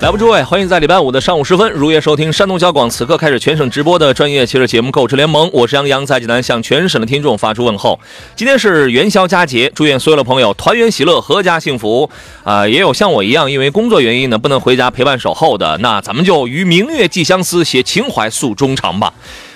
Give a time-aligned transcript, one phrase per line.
[0.00, 7.98] 来吧，诸位，欢迎在礼拜五的上午时分如约收听山东交广此刻开始全省直播的专业汽车节目《购车联盟》，我是杨洋，在济南向全省的听众发出问候。
[8.36, 12.08] 今天是元宵佳节，祝愿所有的朋友团圆喜乐，阖家幸福。
[12.44, 19.12] 啊、也有像我一样因为工作原因呢不能回家陪伴守候的，那咱们就与明月寄相思，写情怀诉衷肠吧。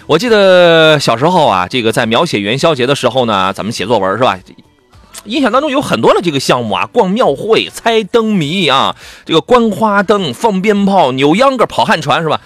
[0.09, 4.37] 我记得小时候啊，这个在描写元宵节的时候呢，咱们写作文是吧？
[5.25, 12.41] 印象当中有很多的这个项目啊，逛庙会、猜灯谜啊，这个观花灯、放鞭炮、扭秧歌、跑旱船，是吧？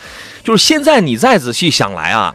[0.44, 2.34] 就是现在你再仔细想来啊，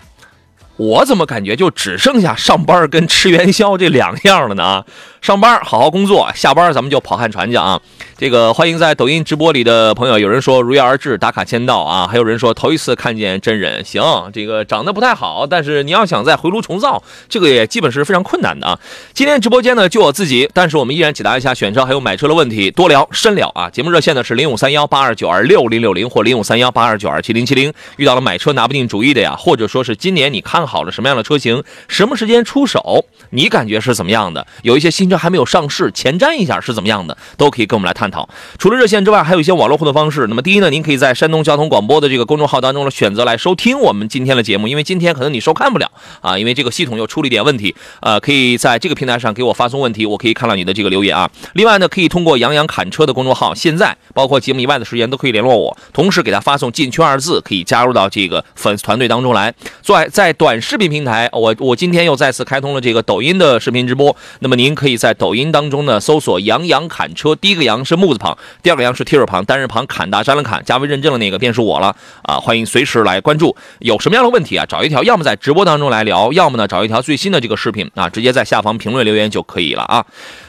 [0.77, 4.83] 我怎么感觉就只剩下上班跟吃元宵这两样了呢？
[5.21, 7.79] 上班好好工作，下班咱们就跑旱船去啊。
[8.21, 18.79] 这个欢迎在抖音直播里的朋友，有人说如约而至打卡签到啊，还有人说头一次看见真人，行，这个长得不太好，但是你要想再回炉重造，这个也基本是非常困难的啊。
[19.11, 23.67] 今天直播间呢就我自己，但是我们依然解答一下选车还有买车的问题，多聊深聊啊。
[23.71, 27.73] 节目热线呢是零五三幺八二九二六零六零或零五三幺八二九二七零七零。
[27.97, 34.45] 遇到了买车拿不定主意的呀，或者说是今年你看好了什么样的车型，什么时间出手，你感觉是怎么样的？
[34.61, 38.27] 有一些新车还没有上市，前瞻一下是怎么样的，都可以跟我们来探讨。
[38.59, 40.27] 除了热线之外，还有一些网络互动方式。
[40.27, 47.73] 那么第一呢，您可以在山东交通广播的这个公众号当中呢选择来收听我们今天的节目，因为今天可能你收看不了啊，因为这个系统又出了一点问题。
[48.01, 51.29] 呃，可以在这个平台上给我发送问题，我可以看到你的这个留言啊。
[51.53, 59.53] 另外呢，可以通过杨洋侃车的公众号，现在包括节目以外的时间都可以联络我，同时给他发送“进圈”二字，可以加入到这个粉丝团队当中来。
[59.81, 64.15] 在在短视频平台，我我今天又再次开通了这个抖音的视频直播。
[64.39, 72.39] 那么您可以在抖音当中呢搜索“杨洋侃车”，第一个“杨”是木字旁，第二个“杨”是提手旁，单人旁，砍大山了砍，加微认证的那个便是我了啊！
[72.39, 73.55] 欢迎随时来关注。
[73.79, 74.65] 有什么样的问题啊？
[74.67, 80.03] 找一条，要么在直播当中来聊，要么呢找一条最新的这个视频啊，直接在下方评论留言就可以了啊。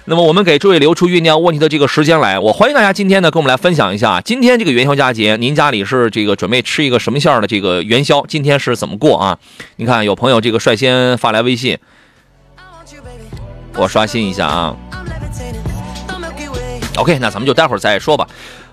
[0.06, 8.24] 那么我们给诸位留出酝酿问题的这个时间来，我欢迎大家今天呢跟我们来分享一下，今天这个元宵佳节，您家里是这个准备吃一个什么馅儿的这个元宵？
[8.26, 9.38] 今天是怎么过啊？
[9.76, 11.78] 你看有朋友这个率先发来微信，
[13.74, 14.76] 我刷新一下啊。
[16.97, 18.28] OK，那咱们就待会儿再说吧。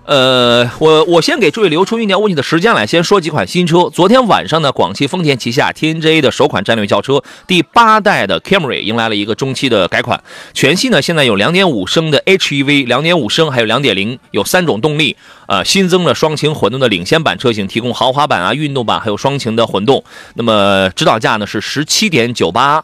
[0.05, 3.89] 呃，我我先给诸位留出酝酿问题的时间来，先说几款新车。
[3.89, 10.21] 昨天晚上呢，广汽丰田旗下 TNGA 的首款战略轿车第八代的 Camry 迎来了一个中期的改款，
[10.53, 15.15] 全系呢现在有2.5升的 HEV、2.5升还有2.0，有三种动力。
[15.47, 20.03] 呃，新增了双擎混动的领先版车型，提供豪华版啊、运动版还有双擎的混动。
[20.33, 22.81] 那么指导价呢是17.98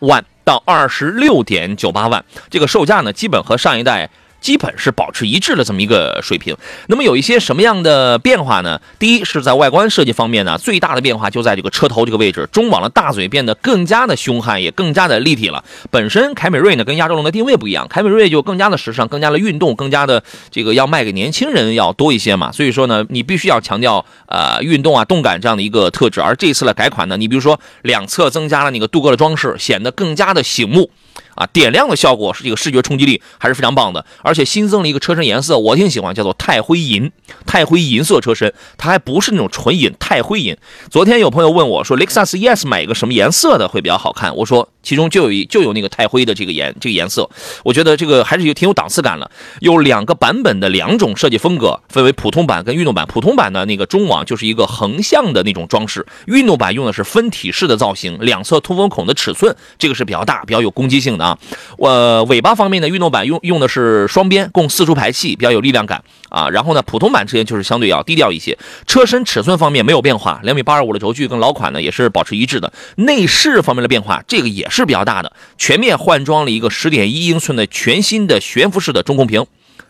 [0.00, 4.10] 万到26.98万，这个售价呢基本和上一代。
[4.40, 6.56] 基本是保持一致的这么一个水平。
[6.88, 8.80] 那么有一些什么样的变化呢？
[8.98, 15.64] 第一是在外观设计方面呢，最大的变化就在这个车头这个位置，中网的大嘴变得更加的凶悍，也更加的立体了。
[15.90, 22.52] 本身凯美瑞呢跟亚洲龙的定位不一样，凯美瑞就更加的时尚，更加的运动，更加的这个要卖给年轻人要多一些嘛。
[22.52, 26.20] 所以说呢，你必须要强调呃运动啊、动感这样的一个特质。
[26.20, 30.90] 而这次的改款呢，你比如说两侧增加了那个镀铬的装饰，显得更加的醒目。
[31.34, 37.10] 啊，点亮的效果是这个视觉冲击力还是非常棒的，而且新增了一个车身颜色，我挺喜欢，叫做钛灰银，
[37.46, 40.56] 钛灰银色车身，它还不是那种纯银，钛灰银。
[40.90, 44.34] 昨天有朋友问我说，雷克萨斯 ES 买一个什么颜色的会比较好看？
[44.34, 47.28] 我说其中就有一就有那个钛灰的这个颜这个颜色，
[47.64, 49.30] 我觉得这个还是有挺有档次感了。
[49.60, 53.06] 有两个版本的两种设计风格，分为普通版跟运动版。
[53.06, 61.38] 普通版的那个中网就是一个横向的那种装饰，运动版用的是分体式的造型，两侧通风孔的尺寸这个是比较大、比较有攻击性性的啊。
[61.78, 66.50] 我尾巴方面呢，运动版用用的是双边，共四出排气，比较有力量感啊。
[66.50, 68.58] 然后呢，普通版车型就是相对要低调一些。
[68.86, 72.72] 车身尺寸方面没有变化，两米八二五的轴距跟老款呢也是保持一致的。
[72.96, 79.46] 内饰方面的变化，这个也是比较大的，全面换装了一个十点一英寸的全新的悬浮式的中控屏。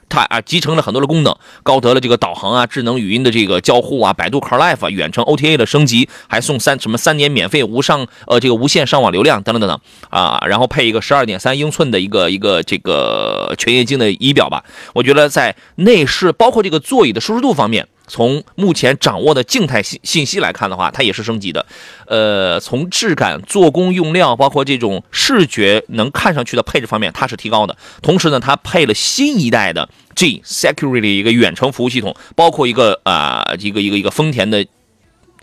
[0.08, 9.80] 它啊集成了很多的功能，高德的这个导航啊、智能语音的这个交互啊、百度 Car Life、远程 OTA 的升级，还送三什么三年免费无上呃这个无线上网流量等等等等
[10.10, 14.64] 啊，然后配一个十二点三英寸的一个一个这个全液晶的仪表吧。
[14.94, 21.64] 我觉得在内饰包括这个座椅的舒适度方面从目前掌握的静态信信息来看的话，它也是升级的。
[22.06, 27.76] 呃，从质感、做工、用料，包括这种视觉能看上去的配置方面，它是提高的。
[28.02, 34.66] 同时呢，它配了新一代的 G Security 一个远程服务系统，包括一个啊、一个一个一个丰田的。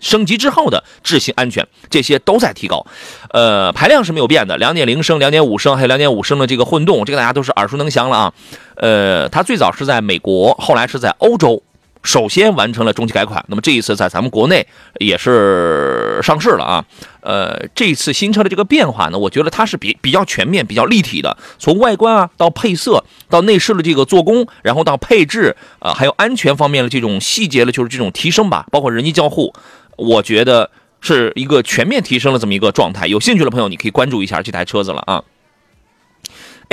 [0.00, 2.84] 升级之后的智行安全，这些都在提高。
[3.30, 8.32] 呃，排量是没有变的，两点零升、两点五升，还有两点五升的这个混动，这个大家都是耳熟能详了啊。
[8.76, 11.62] 呃，它最早是在美国，后来是在欧洲
[12.04, 14.64] 首先完成了中期改款，那么这一次在咱们国内
[15.00, 16.84] 也是上市了啊。
[17.22, 29.54] 呃，这一次新车的这个变化呢，我觉得它是比比较全面、比较立体的，从外观啊到配色，到内饰的这个做工，然后到配置啊、还有安全方面的这种细节的，就是这种提升吧，包括人机交互，
[29.96, 30.70] 我觉得
[31.00, 33.06] 是一个全面提升了这么一个状态。
[33.06, 35.24] 有兴趣的朋友，你可以关注一下这台车子了啊。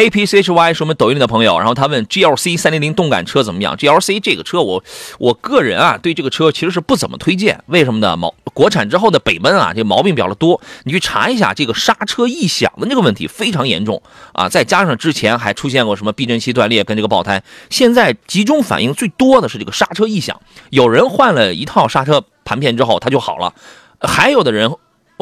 [0.02, 4.84] A P C H Y 是我们抖音里的朋友，然后他问 G L C 三零零动感车怎么样？G L C 这个车我
[5.20, 8.18] 我个人啊对这个车其实是不怎么推荐，为什么呢？
[8.18, 14.02] 毛国产之后的北奔啊，这毛病比较的多，你去查一下这个刹车异响的这个问题非常严重
[14.34, 23.54] 啊，再加上之前还出现过什么避震器断裂跟这个爆胎，现在集中反映最多的是这个刹车异响，有人换了一套刹车盘片之后它就好了，
[24.00, 24.72] 还有的人。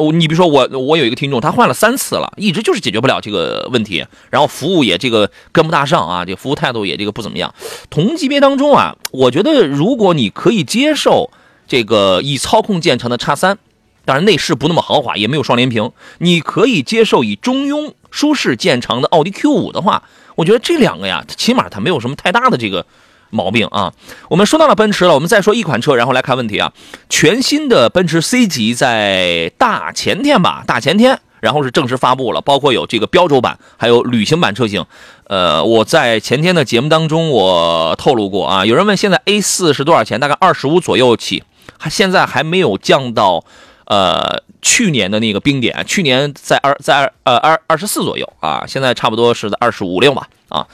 [0.00, 7.54] 哦，你比如说我，我有一个听众，他换了三次了，一直就是解决不了这个问题，然后服务也这个跟不大上啊，这服务态度也这个不怎么样。
[7.90, 11.30] 同级别当中啊，我觉得如果你可以接受
[11.68, 13.58] 这个以操控见长的叉三，
[14.06, 20.02] 当然内饰不那么豪华，也没有双联屏，你可以接受以中庸舒适见长的奥迪 Q 五的话，
[20.36, 22.86] 我觉得这两个呀，起码它没有什么太大的这个。
[23.30, 23.92] 毛病啊！
[24.28, 26.72] 我们说到了奔驰了，我们再说一款车，然后来看问题啊。
[27.08, 34.84] 全新的奔驰 C 级在大前天吧，大前天，然后是正式发布了，包括有这个标轴版，还有旅行版车型。
[35.28, 40.18] 呃，我在前天的节目当中我透露过啊，有人问现在 A 四是多少钱？
[40.18, 41.44] 大概二十五左右起，
[41.78, 43.44] 还现在还没有降到
[43.90, 50.64] 呃去年的那个冰点，去年在二在二呃二二十四左右啊，现在差不多是在二十五六吧啊。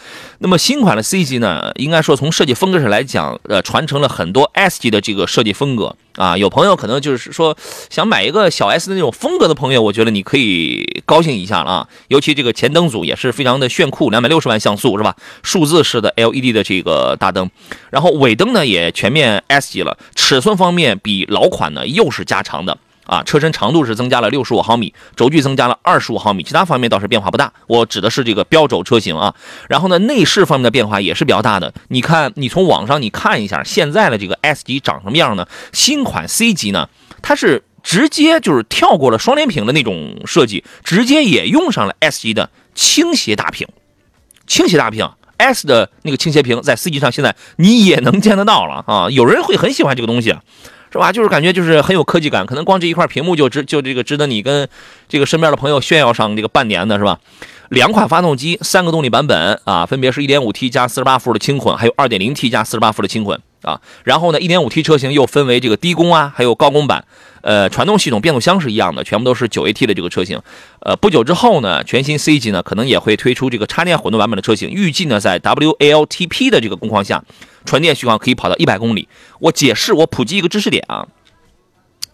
[0.40, 6.36] 那么新款的 C 级呢，应该说从设计风格上来讲，呃，传承了很多 S 级的这个设计风格啊。
[6.36, 7.56] 有朋友可能就是说
[7.88, 11.88] 想买一个小 S 的那种风格的朋友，我觉得你可以高兴一下了啊。
[12.08, 15.16] 尤其这个前灯组也是非常的炫酷，两百六十万像素是吧？
[15.42, 17.48] 数字式的 LED 的这个大灯，
[17.88, 22.76] 然后尾灯呢也全面 S 级了，尺寸方面比老款呢又是加长的。
[23.06, 27.52] 啊，车身长度是增加了六十五毫米，轴距增加了二十五毫米，其他方面倒是变化不大。
[27.66, 29.34] 我指的是这个标轴车型啊。
[29.68, 31.72] 然后呢，内饰方面的变化也是比较大的。
[31.88, 35.46] 你看，你从网上你看一下现在的这个 S 级长什么样呢？
[35.72, 36.88] 新款 C 级呢，
[37.22, 43.68] 它是直接就是跳过了双联屏的那种设计，直接也用上了 S 级的倾斜大屏，
[44.46, 45.08] 倾斜大屏。
[45.38, 50.34] S 的那个倾斜屏在 C 级上现在你也能见得到了啊，有人会很喜欢这个东西。
[50.92, 51.12] 是吧？
[51.12, 54.68] 就是感觉就是很有科技感，可能光这一块屏幕就值就这个值得你跟
[55.08, 57.18] 这个身边的朋友炫耀上这个半年的是吧？
[57.70, 63.80] 两款发动机，三个动力版本啊，分别是 1.5T 加48伏的轻混，还有 2.0T 加48伏的轻混啊。
[64.04, 67.04] 然后呢，1.5T 车型又分为这个低功啊，还有高功版。
[67.42, 70.42] 呃，传动系统、变速箱是一样的，全部都是 9AT 的这个车型。
[70.80, 77.22] 呃，不久之后呢，全新 C 级呢可能也会推出这个插电混动版本的车型，预计呢在 WLTP 的这个工况下，
[77.64, 79.08] 纯电续航可以跑到100公里。
[79.38, 81.06] 我解释，我普及一个知识点啊。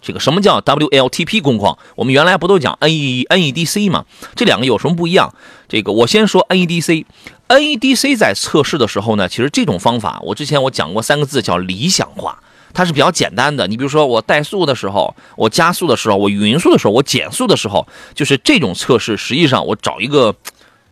[0.02, 1.78] 这个什么叫 WLTP 工况？
[1.94, 4.04] 我们原来不都讲 NE NEDC 吗？
[4.34, 5.32] 这两个有什么不一样？
[5.68, 7.06] 这个我先说 NEDC
[7.52, 12.38] NEDC 在测试的时候呢，其实这种方法我之前我讲过三个字叫理想化，
[12.72, 13.66] 它是比较简单的。
[13.66, 19.16] 你比如说我怠速的时候，我加速的时候，我匀速的时候，我减速的时候，就是这种测试。
[19.18, 20.34] 实际上我找一个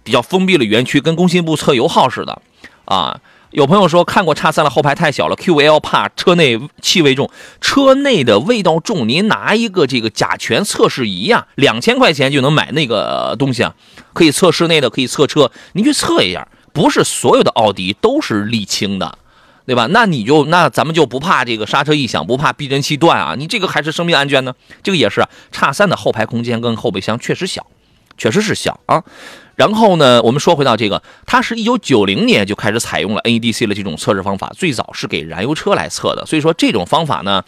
[0.02, 2.42] 比较封闭的园区，跟工信部测油耗似的
[2.84, 3.18] 啊。
[3.50, 7.28] 有朋友说看过叉三了，后排太小了，QL 怕车内气味重，
[7.60, 9.08] 车内的味道重。
[9.08, 13.74] 您拿一个这个甲醛测试仪呀，两千块钱就能买那个东西啊，
[14.12, 16.46] 可以测室内的，可以测车，您去测一下。
[16.72, 19.18] 不是所有的奥迪都是沥青的，
[19.66, 19.88] 对吧？
[19.90, 23.34] 那你就那咱们就不怕这个刹车异响，不怕避震器断啊？
[23.36, 24.54] 你这个还是生命安全呢？
[24.84, 27.66] 这个也是叉三的后排空间跟后备箱确实小，
[28.16, 29.02] 确实是小啊。
[29.60, 37.44] 然后呢，我们说回到这个，它是一九九零年就开始采用了 NEDC 的这种测试方法，最早是给燃油车来测的，所以说这种方法呢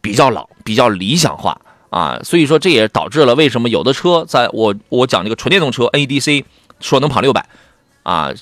[0.00, 6.44] 比较老，比较理想化啊，所以说这也导致了为什么有的车在我我讲这个纯电动车 NEDC
[6.78, 7.44] 说能跑六百
[8.04, 8.32] 啊，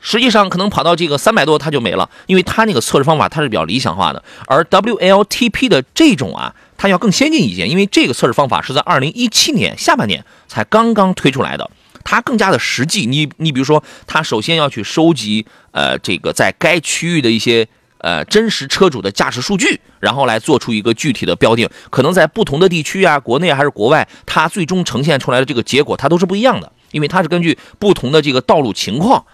[0.00, 6.54] 实际上可能跑到这个三百多它就没了，因为它那个测试方法它是比较理想化的，而 WLTP 的这种啊。
[6.76, 11.70] 它要更先进一些，因为这个测试方法是在二零一七年下半年才刚刚推出来的，
[12.04, 13.06] 它更加的实际。
[13.06, 17.66] 你你比如说，它首先要去收集呃这个在该区域的一些
[17.98, 21.68] 呃真实车主的驾驶数据，然后来做出一个具体的标定。
[21.90, 29.24] 可能在不同的地区啊，国内还是国外，它最终呈现出来的这个结果，它都是不一样的，因为它是根据不同的这个道路情况。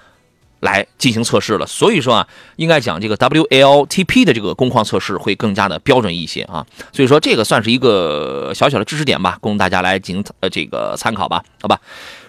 [0.62, 2.26] 来进行测试了，所以说啊，
[2.56, 11.78] 应该讲这个 WLTP 的这个工况测试会更加的标准一些啊，所以说这个算是一个小小的知识点吧，供大家来进行呃这个参考吧，好吧。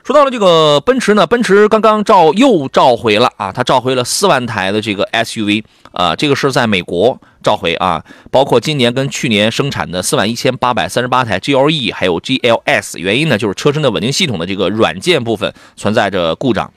[0.03, 5.63] 说到了这个奔驰呢，奔驰刚刚召又召回了啊，它召回了四万台的这个 SUV
[5.93, 16.69] 啊，这个是在美国召回啊，包括今年跟去年生产的四万一千八百三十八台 GLE 还有 GLS，原因呢就是车身的稳定系统的这个软件部分存在着故障。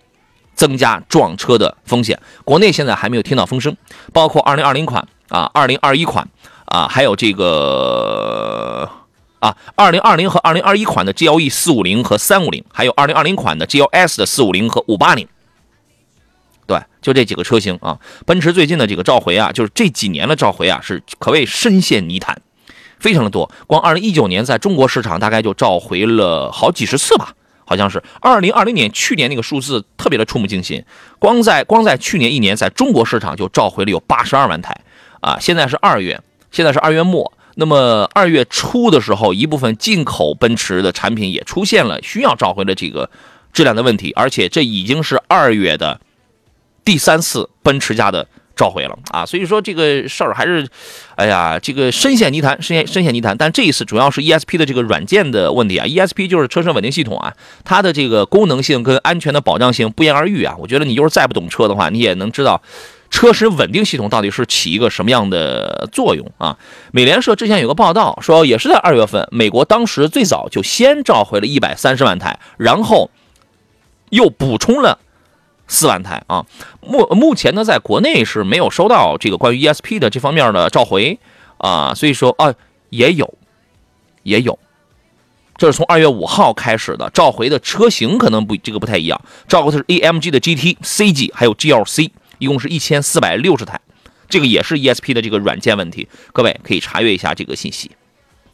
[0.56, 3.76] 增加撞车的风险，国内现在还没有听到风声。
[4.12, 6.26] 包括二零二零款啊，二零二一款
[6.64, 8.90] 啊，还有这个
[9.38, 15.28] 啊，二零二零和二零二一款的 GLE 四五零和三五零，还有二零二零款的 GLS 的四五零和五八零。
[16.66, 18.00] 对，就这几个车型啊。
[18.24, 22.42] 奔驰最近的这个召回啊，就是这几年的召回啊，是可谓深陷泥潭，
[22.98, 23.48] 非常的多。
[23.68, 27.35] 光二零一九年在中国市场大概就召回了好几十次吧。
[27.66, 30.82] 好像是二零二零年，去年那个数字特别的触目惊心，
[31.18, 34.74] 光在光在去年一年，在中国市场就召回了有八十二万台，
[35.20, 36.18] 啊，现在是二月，
[36.50, 43.10] 现在是二月末，那么二月初的时候，一部分进口奔驰的产品也出现了需要召回的这个
[43.52, 46.00] 质量的问题，而且这已经是二月的
[46.84, 48.28] 第三次奔驰家的。
[48.56, 50.66] 召回了啊，所以说这个事儿还是，
[51.14, 53.36] 哎呀，这个深陷泥潭，深陷深陷泥潭。
[53.36, 57.34] 但这一次主要是 ESP 的这个软件的问题啊，ESP 就是车身稳定系统啊，
[57.64, 60.56] 它的这个功能性跟安全的保障性不言而喻啊。
[60.58, 62.62] 我觉得你就是再不懂车的话，你也能知道
[63.10, 66.56] 车身稳定系统到底是起一个什么样的作用啊。
[66.92, 73.10] 美联社之前有个报道说，也是在二月份，美国当时最早就先召回了一百三十万台，然后
[74.08, 74.98] 又补充了。
[75.68, 76.46] 四万台啊，
[76.80, 81.18] 目目前呢，在国内是没有收到这个关于 ESP 的这方面的召回
[81.58, 82.54] 啊，所以说啊，
[82.90, 83.34] 也有，
[84.22, 84.58] 也有，
[85.56, 93.80] 这是从二月五号开始的召回的车型可能不这个不太一样，召回的是 AMG 的 GT、CG 还有 GLC，一共是一千四百六十台，
[94.28, 97.90] 这个也是 ESP 的这个软件问题，各位可以查阅一下这个信息。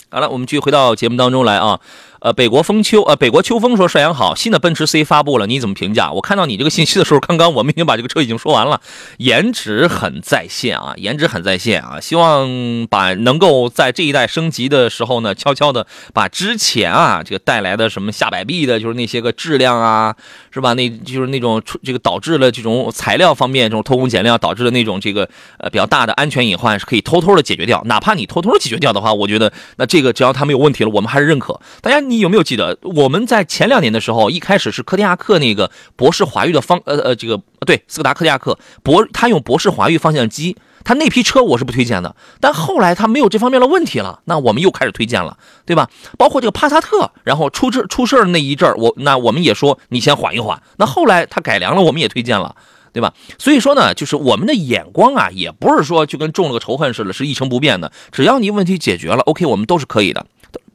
[0.09, 1.81] 好了，我们继续回到节目当中来啊。
[2.23, 8.81] 呃，北国风秋，呃，北国秋风说：“帅阳好，新的奔驰 C 发布了，你怎么评价？”我看到你这个信息的时候，刚刚我们已经把这个车已经说完了，
[9.17, 20.15] 颜值很在线啊，颜值很在线啊，希望把能够在这一代升级的时候呢，悄悄的把之前啊这个带来的什么下摆臂的，就是那些个质量啊，
[20.53, 20.75] 是吧？
[20.75, 31.61] 那就是那种这个导致了这种材料方面这种偷工减料导致的那种这个呃比较大的安全隐患是可以偷偷的解决掉，哪怕你偷偷的解决掉的话，我觉得那这个只要它没有问题了，我们还是认可。
[31.81, 32.01] 大家。
[32.13, 40.55] 你有没有记得我们在前两年的时候，一开始是柯迪亚克那个博士华域的方呃呃这个对斯柯达柯迪亚克博他用博士华域方向机，
[40.85, 42.15] 他那批车我是不推荐的。
[42.39, 45.89] 但后来他没有这方面的问题了，那我们又开始推荐了，对吧？
[46.19, 50.63] 包括这个帕萨特，然后出事出事那一阵儿，我那我们也说你先缓一缓。
[50.77, 52.55] 那后来他改良了，我们也推荐了，
[52.93, 53.15] 对吧？
[53.39, 57.91] 所以说呢，就是我们的眼光啊，也不是说就跟中了个仇恨似的，是一成不变的。
[58.11, 60.27] 只要你问题解决了，OK，我们都是可以的。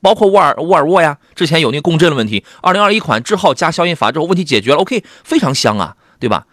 [0.07, 6.45] 包括沃尔沃尔沃呀，之前有那个共振的问题，二零二一款之后加消音阀之后问题解决了，OK，非常香啊，对吧？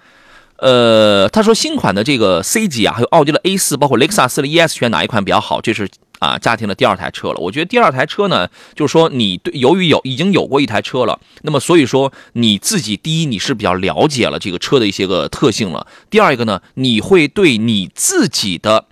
[0.57, 5.61] 呃，他说新款的这个 C 级啊，还有奥迪的 A 四，包括雷克萨斯的 ES 选哪一款比较好？
[5.61, 7.39] 这是啊，家庭的第二台车了。
[7.39, 18.87] 我觉得第二台车呢，就是说你对由于有已经有过一台车了，那么所以说你自己第一你是比较了解了这个车的一些个特性了，第二一个呢，你会对你自己的。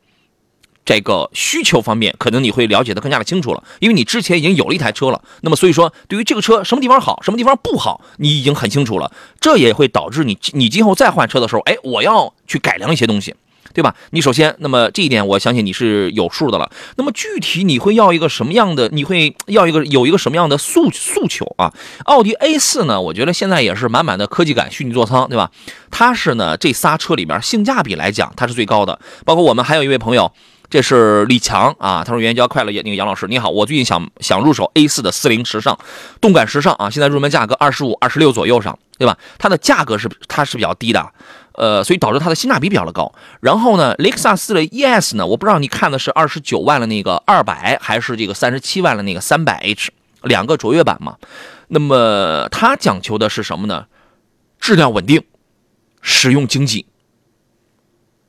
[0.84, 5.22] 这个需求方面，可能你会了解的更加的清楚了，因为你之前已经有了一台车了。
[5.42, 9.12] 那么，所以说对于这个车什么地方好，什么地方不好，你已经很清楚了。
[9.40, 13.32] 这也会导致你，你今后再换车的时候，哎，我要去改良一些东西，
[13.72, 13.94] 对吧？
[14.10, 16.68] 你首先，那么这一点我相信你是有数的了。
[16.96, 18.88] 那么具体你会要一个什么样的？
[18.88, 21.72] 你会要一个有一个什么样的诉诉求啊？
[22.06, 23.00] 奥迪 A 四呢？
[23.00, 25.48] 我觉得现在也是满满的科技感，虚拟座舱，对吧？
[25.92, 28.98] 它是呢这仨车里边性价比来讲，它是最高的。
[29.24, 30.32] 包括我们还有一位朋友。
[30.72, 35.78] 这是李强啊，他说元宵快乐，那个杨老师你好，我最近想想入手 A 四的四零时尚，
[36.18, 39.18] 动感时尚啊，现在入门价格二十五、二十六左右上，对吧？
[39.36, 41.12] 它的价格是它是比较低的，
[41.56, 43.12] 呃，所以导致它的性价比比较的高。
[43.42, 49.90] 然后呢，雷克萨斯的 ES 呢，我不知道你看的是二十九万的那个二百，还是这个三十七万的那个三百 H，
[50.22, 51.18] 两个卓越版嘛。
[51.68, 53.88] 那么它讲求的是什么呢？
[54.58, 55.22] 质量稳定，
[56.00, 56.86] 使用经济，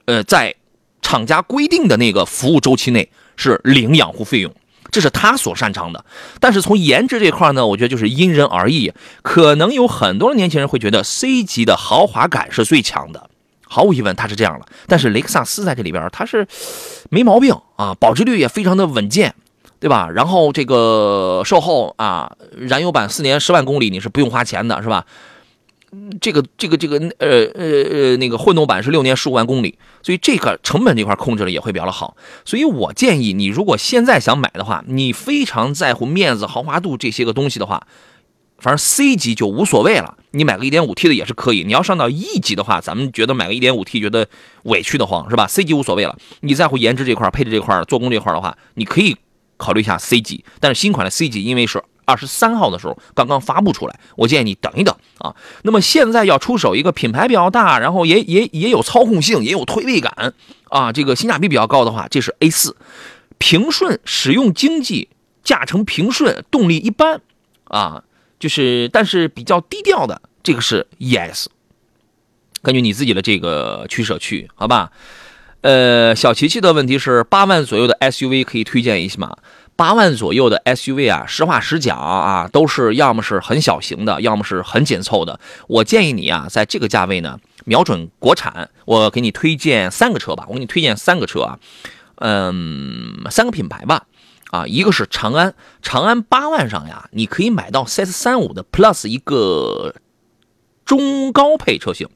[0.04, 0.56] 呃，在。
[1.04, 4.52] 厂家规定的那个服务周期内是零养护费用，
[4.90, 6.04] 这是他所擅长的。
[6.40, 8.92] 但是从颜值这块呢，我觉得就是因人而异。
[9.22, 13.30] 可能有很多的年轻人会觉得 C 级的豪华感是最强的，
[13.68, 14.66] 毫无疑问它是这样了。
[14.88, 16.48] 但是雷克萨斯在这里边它是
[17.12, 19.36] 没毛病啊，保值率也非常的稳健，
[19.80, 20.10] 对吧？
[20.10, 25.06] 然后这个售后啊，燃油版四年十万公里你是不用花钱的，是吧？
[26.20, 32.16] 这个这个这个呃呃呃那个混动版是六年十五万公里，所以这个成本这块控制的也会比较的好。
[32.46, 37.86] 所以我建议你，如果现在想买的话，你非常在乎面子、豪华度这些个东西的话，
[38.58, 40.18] 反正 C 级就无所谓了。
[40.32, 41.64] 你买个 1.5T 的也是可以。
[41.64, 44.28] 你要上到 E 级的话，咱们觉得买个 1.5T 觉得
[44.64, 46.18] 委屈的慌，是吧？C 级无所谓了。
[46.42, 49.16] 你在乎颜值这块、配置这块、做工这块的话，你可以
[49.58, 50.44] 考虑一下 C 级。
[50.60, 55.36] 但是新款的 C 级因为是二十三号的时候刚刚发布出来，我建议你等一等啊。
[55.64, 60.34] 那么现在要出手一个品牌比较大，然后也也也有操控性，也有推背感
[60.70, 62.76] 啊，这个性价比比较高的话，这是 A 四，
[63.38, 65.10] 平顺，使用经济，
[65.44, 67.22] 驾乘平顺，动力一般
[67.66, 68.04] 啊，
[68.40, 71.48] 就是但是比较低调的，这个是 ES。
[72.62, 74.92] 根据你自己的这个取舍去，好吧？
[75.62, 79.36] 呃，小琪琪的问题是八万左右的 SUV 可以推荐一下吗？
[79.76, 85.40] 八万左右的 SUV 啊，实话实讲啊，都是要么是很小型的，要么是很紧凑的。
[85.68, 88.70] 我建议你啊，在这个价位呢，瞄准国产。
[88.86, 91.60] 我给你推荐三个车吧，我给你推荐三个车啊，
[92.18, 94.06] 嗯，三个品牌吧。
[94.52, 99.96] 啊，一个是长安，长安八万上呀，你可以买到 CS 三五的 Plus 一个
[100.86, 102.08] 中高配车型。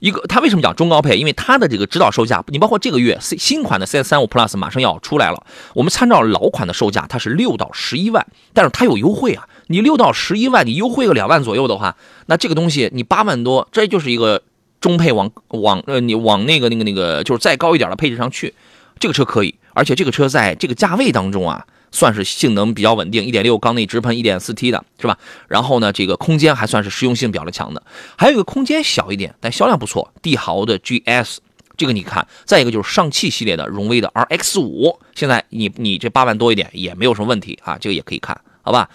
[0.00, 1.16] 一个，它为什么讲中高配？
[1.16, 9.48] 因为它的这个指导售价，你包括这个月新新款的 CS 三五 Plus 马上要出来了，我们参照老款的售价，它是六到十一万，但是它有优惠啊。
[9.66, 14.42] 你六到十一万，你优惠个两万左右的话，那这个东西你八万多，这就是一个
[14.80, 18.54] 中配往往呃你往那个那个那个就是再高一点的配置上去，
[18.98, 21.66] 这个车可以，而且这个车在这个价位当中啊。
[21.90, 25.18] 算是性能比较稳定，一点六缸内直喷，一点四 T 的是吧？
[25.48, 27.82] 然后呢，这个空间还算是实用性比较强的。
[28.16, 31.38] 还有一个空间小一点，但销量不错，帝豪的 GS，
[31.76, 32.26] 这个你看。
[32.44, 38.88] 再一个就是上汽系列的荣威的 RX 五，现在你你这八万多一点也没有什么问题啊，这个也可以看，好吧？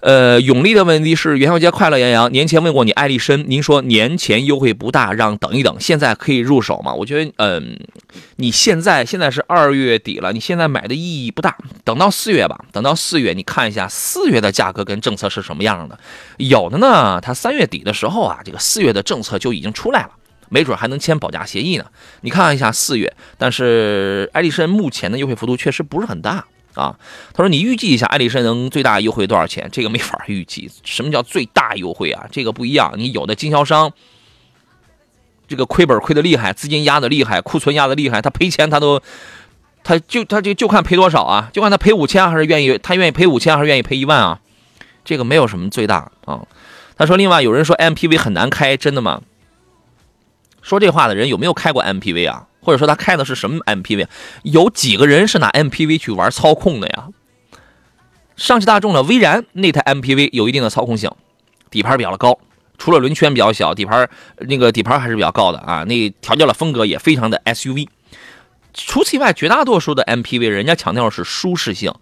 [0.00, 2.30] 呃，永利的问题是元宵节快乐，杨洋。
[2.30, 5.76] 年前问过你爱丽绅，您说年前优惠不大，让等一等。
[5.80, 6.94] 现在可以入手吗？
[6.94, 7.76] 我觉得，嗯，
[8.36, 12.64] 你现在现在是二月底了，你现在买的意义不大，等到四月吧。
[12.70, 15.98] 等到四月，你看一下四月的价格跟政策是什么样的。
[16.36, 20.10] 有的呢，它三月底的时候啊，这个四月的政策就已经出来了，
[20.48, 21.84] 没准还能签保价协议呢。
[22.20, 26.44] 你看一下四月，但是爱丽绅目前的优惠幅度确实不是很大。
[26.78, 26.96] 啊，
[27.34, 29.68] 他说你预计一下，爱丽绅能最大优惠多少钱？
[29.72, 30.70] 这个没法预计。
[30.84, 32.26] 什么叫最大优惠啊？
[32.30, 32.94] 这个不一样。
[32.96, 33.92] 你有的经销商，
[35.46, 39.02] 这个亏本亏的厉害，资金压的厉害，库存压的厉害，他赔钱他都，
[39.82, 41.50] 他就他就就看赔多少啊？
[41.52, 44.40] 就看他赔五千还是愿意他愿意赔五千还是愿意赔一万啊？
[45.04, 46.46] 这个没有什么最大啊。
[46.96, 49.22] 他说，另外有人说 MPV 很难开，真的吗？
[50.60, 52.47] 说这话的人有没有开过 MPV 啊？
[52.60, 54.06] 或者说他开的是什么 MPV？
[54.42, 57.08] 有几个人是拿 MPV 去玩操控的呀？
[58.36, 61.10] 上汽大众的威然那台 MPV 有一定的操控性，
[61.70, 62.38] 底盘比较高，
[62.78, 65.82] 除了轮圈比较小，底盘那个底盘还是比较高的啊。
[65.82, 67.88] 那调教的风格也非常的 SUV。
[68.74, 71.92] 除此以外，绝大多数的 MPV 人家强调是舒适性，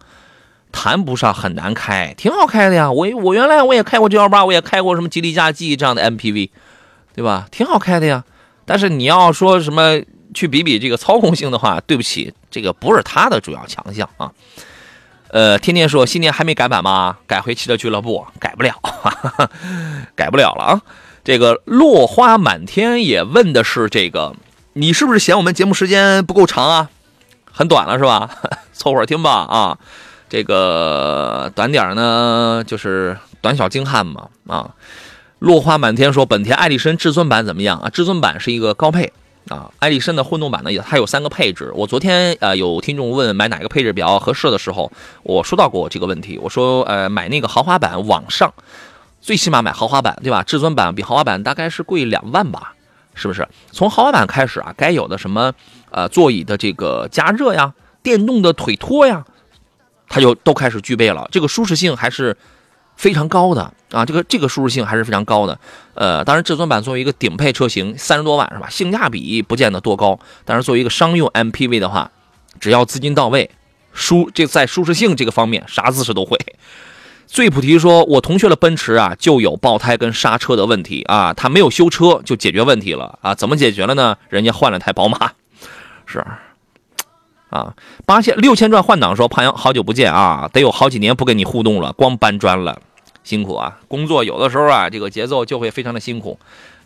[0.72, 2.92] 谈不上很难开，挺好开的呀。
[2.92, 6.50] 我我原来我也开过 G 幺八，我也开过什么吉利嘉际这样的 MPV，
[7.14, 7.48] 对吧？
[7.50, 8.24] 挺好开的呀。
[8.66, 10.02] 但是你要说什么？
[10.36, 14.30] 去比比这个操控性的话，对不起，这个不是它的主要强项啊。
[15.30, 17.16] 呃，天天说新年还没改版吗？
[17.26, 18.74] 改回汽车俱乐部，改不了，
[20.14, 20.82] 改不了了啊。
[21.24, 24.36] 这个落花满天也问的是这个，
[24.74, 26.90] 你是不是嫌我们节目时间不够长啊？
[27.50, 28.30] 很短了是吧？
[28.74, 29.78] 凑合听吧啊。
[30.28, 34.74] 这个短点呢，就是短小精悍嘛啊。
[35.38, 37.88] 落花满天说本田艾力绅至尊版怎么样啊？
[37.88, 39.12] 至尊版是一个高配。
[39.48, 41.70] 啊，艾力绅的混动版呢，也它有三个配置。
[41.74, 44.90] 我昨天呃有听众问买哪个配置比较合适的时候，
[45.22, 46.36] 我说到过这个问题。
[46.42, 48.52] 我说呃买那个豪华版往上，
[49.20, 50.42] 最起码买豪华版对吧？
[50.42, 52.74] 至尊版比豪华版大概是贵两万吧，
[53.14, 53.46] 是不是？
[53.70, 55.52] 从豪华版开始啊，该有的什么
[55.90, 59.24] 呃座椅的这个加热呀，电动的腿托呀，
[60.08, 61.28] 它就都开始具备了。
[61.30, 62.36] 这个舒适性还是。
[62.96, 65.58] 非常高的啊，这个这个舒适性还是非常高的。
[65.94, 68.68] 呃，当然至尊版作为一个顶配车型，三十多万是吧？
[68.68, 72.10] 性价比不见得多高，但是作为一个商用 MPV 的话，
[72.58, 73.50] 只要资金到位，
[73.92, 76.38] 舒这在舒适性这个方面啥姿势都会。
[77.26, 83.34] 最菩提说，我同学的奔驰啊就有爆胎跟刹车的问题啊，他没有修车就解决问题了啊？
[83.34, 84.16] 怎么解决了呢？
[84.28, 85.32] 人家换了台宝马，
[86.06, 86.24] 是。
[87.56, 92.78] 啊，八千六千转换挡说，胖阳好久不见啊，得有好几年不跟你互动了，光搬砖了，
[93.24, 93.78] 辛苦啊！
[93.88, 96.38] 工作有的时候啊，这个节奏就会非常的辛苦。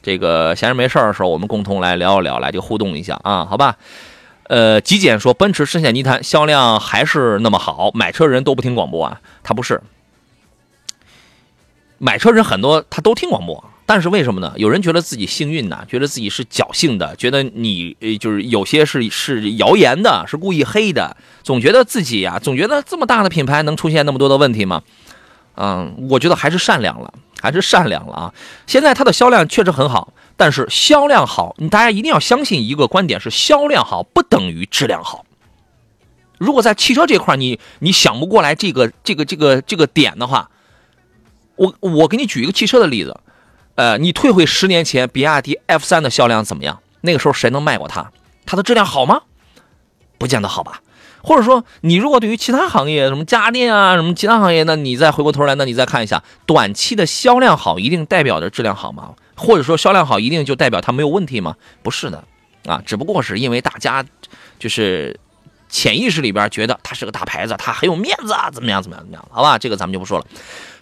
[0.03, 3.77] 这个闲着没事儿的时候，我们共同来聊一聊，来就互动一下啊，好吧？
[4.45, 9.21] 呃，极简说奔驰深陷泥潭，销量还是那么好，买车人都不听广播啊？
[9.43, 9.81] 他不是，
[12.03, 14.55] 买车人很多他都听广播，但是为什么呢？
[14.57, 24.83] 有人觉得自己幸运呢，觉得自己是侥幸的，觉得你呃就是有些是是谣言的，是故意黑的，总觉得自己呀、总觉得这么大的品牌能出现那么多的问题吗？
[25.57, 28.35] 嗯，我觉得还是善良了，还是善良了啊！
[28.67, 35.27] 现在它的销量确实很好，但是销量好，你大家一定要相信一个观点是：销量好不等于质量好。
[36.39, 40.49] 如果在汽车这块你你想不过来这个这个这个这个点的话，
[41.61, 43.21] 我我给你举一个汽车的例子，
[43.75, 46.81] 呃，你退回十年前，比亚迪 F 3的销量怎么样？
[47.03, 48.11] 那个时候谁能卖过它？
[48.47, 49.21] 它的质量好吗？
[50.17, 50.81] 不见得好吧。
[51.23, 59.15] 或者说，你如果对于其他行业，什么家电啊，什么其他行业，那你再回过头来，那你再看一下，短期的销量好，一定代表着质量好吗？
[59.37, 61.57] 或者说销量好，一定就代表它没有问题吗？
[61.83, 62.25] 不是的，
[62.65, 64.03] 啊，只不过是因为大家
[64.59, 65.21] 就是
[65.69, 69.29] 潜意识里边觉得它是个大牌子，它很有面子啊，怎么样，怎么样，怎么样？
[69.31, 70.25] 好吧，这个咱们就不说了。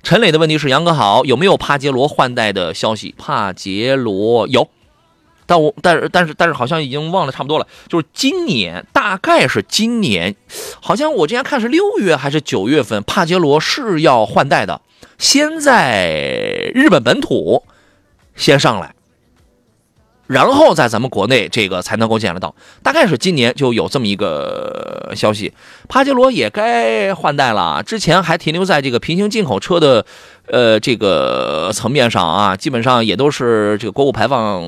[0.03, 3.15] 陈磊的问题是：杨哥好，有没有帕杰罗换代的消息？
[3.19, 4.69] 帕杰罗有。
[5.47, 10.37] 但我但是但是但是好像已经忘了差不多了，就是今年大概是今年，
[10.79, 14.83] 好像我之前看是六月还是九月份，帕杰罗是要换代的，
[15.17, 17.65] 先在日本本土
[18.37, 18.95] 先上来，
[20.29, 25.53] 然后在咱们国内这个才能够见得到，大概是今年就有这么一个消息，
[25.89, 30.07] 帕杰罗也该换代了，之前还停留在这个平行进口车的。
[30.51, 34.65] 呃，这个层面上啊，基本上也都是这个国五排放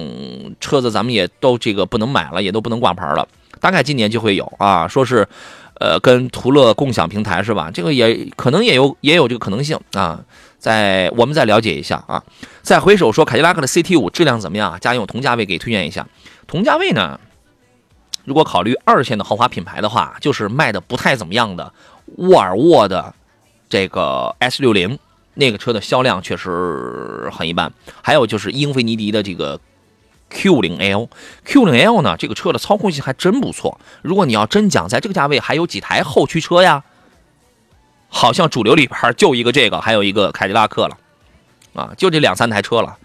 [0.61, 3.27] 车子，咱们也都这个不能买了，也都不能挂牌了。
[3.61, 5.27] 大概今年就会有啊，说是，
[5.81, 7.71] 呃，跟途乐共享平台是吧？
[7.73, 10.21] 这个也可能也有也有这个可能性啊。
[10.59, 12.23] 再我们再了解一下啊。
[12.61, 14.79] 再回首说凯迪拉克的 CT 五质量怎么样？
[14.79, 16.07] 家用同价位给推荐一下。
[16.47, 17.19] 同价位呢，
[18.25, 21.73] 如果考虑二线的豪华品牌的话，就是卖的不太怎么样的
[22.19, 23.15] 沃尔沃的
[23.69, 24.99] 这个 S 六零。
[25.35, 29.59] 那个车的销量确实很一般，还有就是英菲尼迪的这个
[30.31, 33.79] Q 零 L，Q 零 L 呢，这个车的操控性还真不错。
[34.01, 36.83] 如果你要真讲在这个价位还有几台后驱车呀，
[38.09, 40.97] 好像主流里边就一个这个，还有一个凯迪拉克了，
[41.75, 42.97] 啊，就这两三台车了。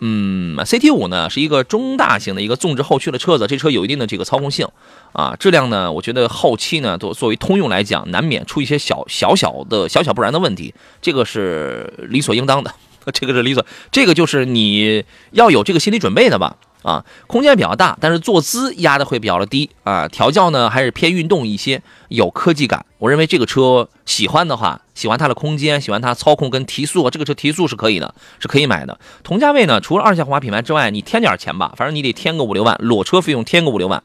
[0.00, 4.68] 嗯，CT 五呢是一个中大型的一个纵置后驱的车子，这车有一定的这个操控性
[5.12, 12.74] 啊，质量呢，我觉得后期呢，作作为通用来讲，难免出一些小小小的小小不然的问题，这个是理所应当的，
[13.12, 16.56] 这个是理所，这个就是你要有这个心理准备的吧。
[16.84, 20.06] 啊，空间比较大，但是坐姿压的会比较的低啊。
[20.06, 22.84] 调教呢还是偏运动一些，有科技感。
[22.98, 29.00] 我认为这个车喜欢的话，喜欢它的空间，喜欢它操控跟提速，这个车提速是可以的，是可以买的。
[29.22, 34.02] 同价位呢，除了二线豪华品牌之外，你添点钱吧，反正你得添个五六万，裸车费用添个五六万，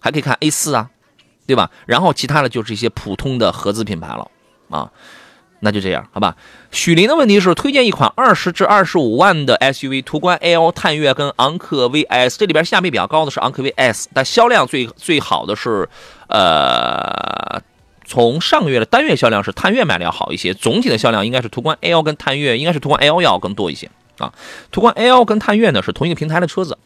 [0.00, 0.88] 还可以看 A 四啊，
[1.46, 1.70] 对吧？
[1.84, 4.30] 然后其他的就是一些普通的合资品牌了
[4.70, 4.90] 啊。
[5.64, 6.36] 那就这样，好吧。
[6.72, 12.36] 许林的问题是推荐一款二十至二十五万的 SUV，途观 L、探岳跟昂科威 S。
[12.36, 15.88] 这里边性价比比较高的是昂科威 S，但销量最最好的是，
[16.26, 17.62] 呃，
[18.04, 24.34] 从上个月的单月销量是探岳卖的要好一些，总体的销量应该是途观 L 跟探岳，应该是途观 L 要更多一些啊。
[24.72, 26.76] 途观 L 跟探岳呢是同一个平台的车子，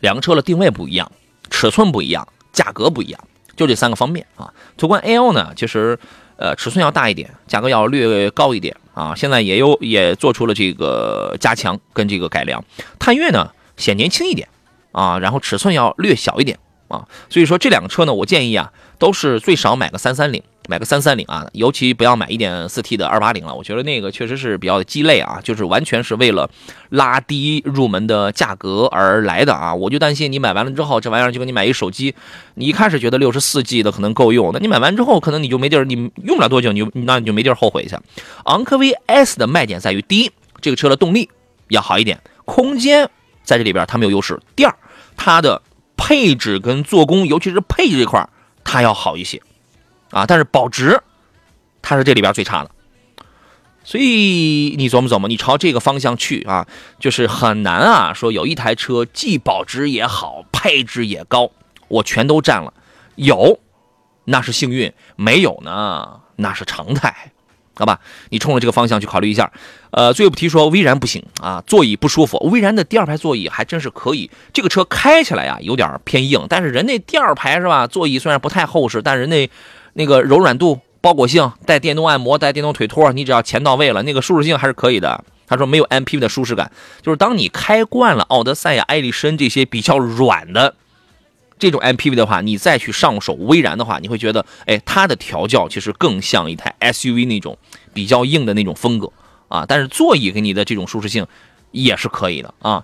[0.00, 1.12] 两个车的定位不一样，
[1.48, 3.20] 尺寸不一样，价格不一样，
[3.54, 4.52] 就这三个方面啊。
[4.76, 5.96] 途观 L 呢，其实。
[6.36, 9.14] 呃，尺寸要大一点，价格要略高一点啊。
[9.14, 12.64] 现在也有也做出了这个加强跟这个改良。
[12.98, 14.48] 探岳呢显年轻一点
[14.92, 17.06] 啊，然后尺寸要略小一点啊。
[17.30, 20.42] 所以说这两个车呢，我建议啊，都是最少买个三三零。
[20.68, 26.48] 买个三三零啊，尤其不要买一点四 T 的二八零了，我觉得那个确实是比较鸡肋啊，就是完全是为了
[26.90, 29.74] 拉低入门的价格而来的啊。
[29.74, 32.14] 我就担心你买完了之后，这玩意儿就跟你买一手机，
[32.54, 35.94] 你一开始觉得六十四 G 的可能够用，那你买完之后可能你就没地儿，你
[36.24, 37.96] 用不了多久，你就那你就没地儿后悔去。
[38.44, 41.28] 昂科威 S 的卖点在于：第一，这个车的动力
[41.68, 43.10] 要好一点，空间
[43.42, 44.74] 在这里边它没有优势；第二，
[45.16, 45.60] 它的
[45.96, 48.28] 配置跟做工，尤其是配置这块
[48.62, 49.42] 它要好一些。
[50.12, 51.02] 啊，但是保值，
[51.80, 52.70] 它是这里边最差的，
[53.82, 56.68] 所以你琢磨琢磨，你朝这个方向去啊，
[57.00, 58.12] 就是很难啊。
[58.12, 61.50] 说有一台车既保值也好，配置也高，
[61.88, 62.72] 我全都占了，
[63.16, 63.58] 有
[64.26, 67.32] 那是幸运，没有呢那是常态，
[67.74, 67.98] 好吧？
[68.28, 69.50] 你冲着这个方向去考虑一下。
[69.90, 72.38] 呃，最后不提说威然不行啊，座椅不舒服。
[72.52, 77.86] 威然的第二排座椅还真是可以，这个车开起来啊有点偏硬，但是人那第二排是吧？
[77.86, 79.50] 座椅虽然不太厚实，但人那。
[79.94, 90.74] 那个柔软度、包裹性，带电动按摩、带电动腿托，你只要钱到位了，那个舒适性还是可以的他说没有 MPV 的舒适感，就是当你开惯了奥德赛呀、艾力绅这些比较软的
[91.58, 97.58] 这种 MPV 的话，你再去上手威然的话，你会觉得，哎，它的调教其实更像一台 SUV 那种
[97.92, 99.12] 比较硬的那种风格
[99.48, 99.66] 啊。
[99.68, 101.26] 但是座椅给你的这种舒适性
[101.70, 102.82] 也是可以的啊。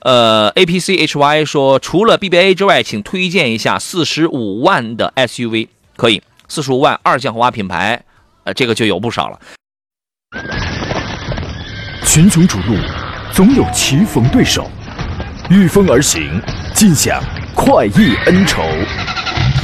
[0.00, 5.68] 呃，APCHY 说，除了 BBA 之外，请推荐一下四十五万的 SUV。
[5.96, 8.02] 可以，四十五万二线豪华品牌，
[8.42, 9.38] 呃，这个就有不少了。
[12.04, 12.76] 群雄逐鹿，
[13.32, 14.68] 总有棋逢对手，
[15.48, 16.42] 御风而行，
[16.74, 17.22] 尽享
[17.54, 18.64] 快意恩仇。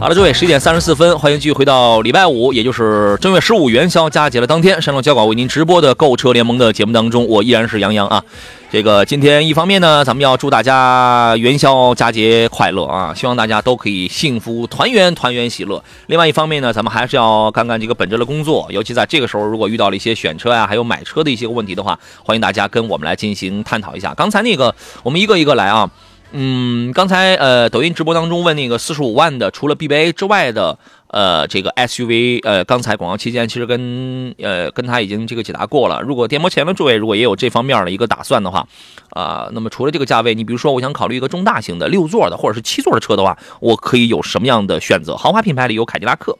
[0.00, 8.24] 好了，各位，十一点三十四分，欢迎继续回到礼拜五，也就是正月十五元宵佳节的当天，山东交广为您直播的购车联盟的节目当中，我依然是杨洋啊。
[8.72, 15.84] 这个今天一方面呢，咱们要祝大家元宵佳节快乐啊，希望大家都可以幸福团圆，团圆喜乐。
[16.06, 24.14] 另外一方面呢，咱们还是要干干这个本职的工作，尤其在这个时候，如果遇到了一些选车呀、还有买车的一些问题的话，欢迎大家跟我们来进行探讨一下。
[24.14, 25.90] 刚才那个，我们一个一个来啊。
[26.32, 36.00] 嗯，刚才呃，抖音直播当中问那个四十五万的，除了 BBA 之外的，呃，这个 SUV，呃，刚才广告期间其实跟呃跟他已经这个解答过了。
[36.02, 38.66] 如果电摩前的诸位如果也有这方面的一个打算的话，
[39.10, 45.16] 啊、那么除了这个价位，你比如说我想考虑一个中大型的六座的或者是七座的车的话，我可以有什么样的选择？
[45.16, 46.38] 豪华品牌里有凯迪拉克。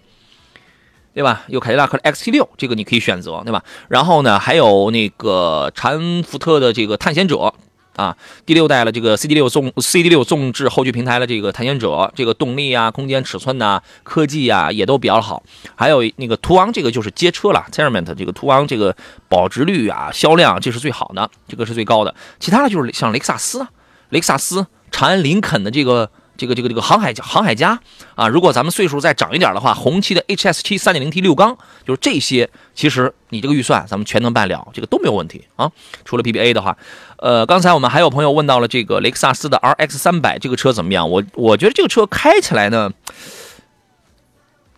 [1.13, 1.43] 对吧？
[1.49, 3.65] 有凯迪拉克的 XT 六，这个你可以选择，对吧？
[3.89, 7.53] 然后呢，还有那个长安福特的这个探险者，
[8.01, 15.43] 啊，第六代了，这个 CD 六纵 CD 六纵置后驱平台的这个探险者，这个动力啊、空间尺寸呐、科技啊也都比较好。
[15.75, 18.97] 还有那个途昂，这个就是街车了，Terrament 这个途昂这个
[19.29, 22.15] 保值率啊、销量这是最好的，这个是最高的。
[22.39, 23.67] 其他的就是像雷克萨斯，
[24.09, 26.11] 雷克萨斯、长安林肯的这个。
[26.37, 27.79] 这个这个这个航海航海家
[28.15, 31.55] 啊，如果咱们岁数再长一点的话，红旗的 HS 七三点零 T 六缸，
[31.87, 32.49] 就是这些，
[32.81, 35.71] 其实你这个预算咱们全能办了，这个都没有问题啊。
[36.07, 36.79] 除了 BBA 的话，
[37.19, 41.11] 呃，刚才我们还有朋友问到了这个雷克萨斯的 RX 三百这个车怎么样？
[41.11, 42.91] 我我觉得这个车开起来呢，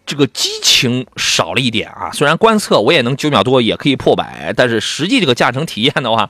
[0.05, 2.11] 这个激情少了一点啊。
[2.13, 6.29] 虽然观测我也能九秒多也可以破百，但是实际这个驾乘体验的话，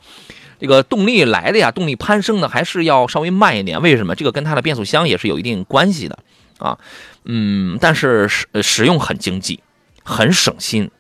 [0.61, 3.81] 这个动力来的呀，动力攀升的还是要稍微慢一点。
[3.81, 4.15] 为什么？
[4.15, 6.19] 这个跟它的变速箱也是有一定关系的
[6.59, 6.79] 啊。
[7.25, 9.61] 嗯，但是使使用很经济，
[10.05, 10.91] 很省心，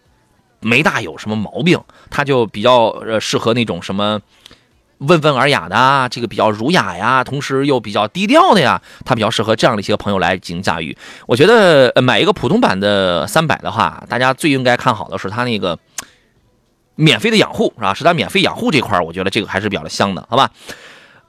[0.62, 1.79] 没大有什么毛病。
[2.09, 4.20] 它就比较呃适合那种什么
[4.98, 10.96] 温文尔雅的啊，这个比较儒雅呀，同时又比较低调的呀，它比较适合这样的一些朋友来进行驾驭。
[11.27, 15.79] 我觉得呃买一个普通版的三百的话，大家最应该看好的是它那个。
[16.94, 17.94] 免费的养护是吧？
[17.94, 20.51] 是它免费养护这块我觉得这个还是比较的香的，好吧？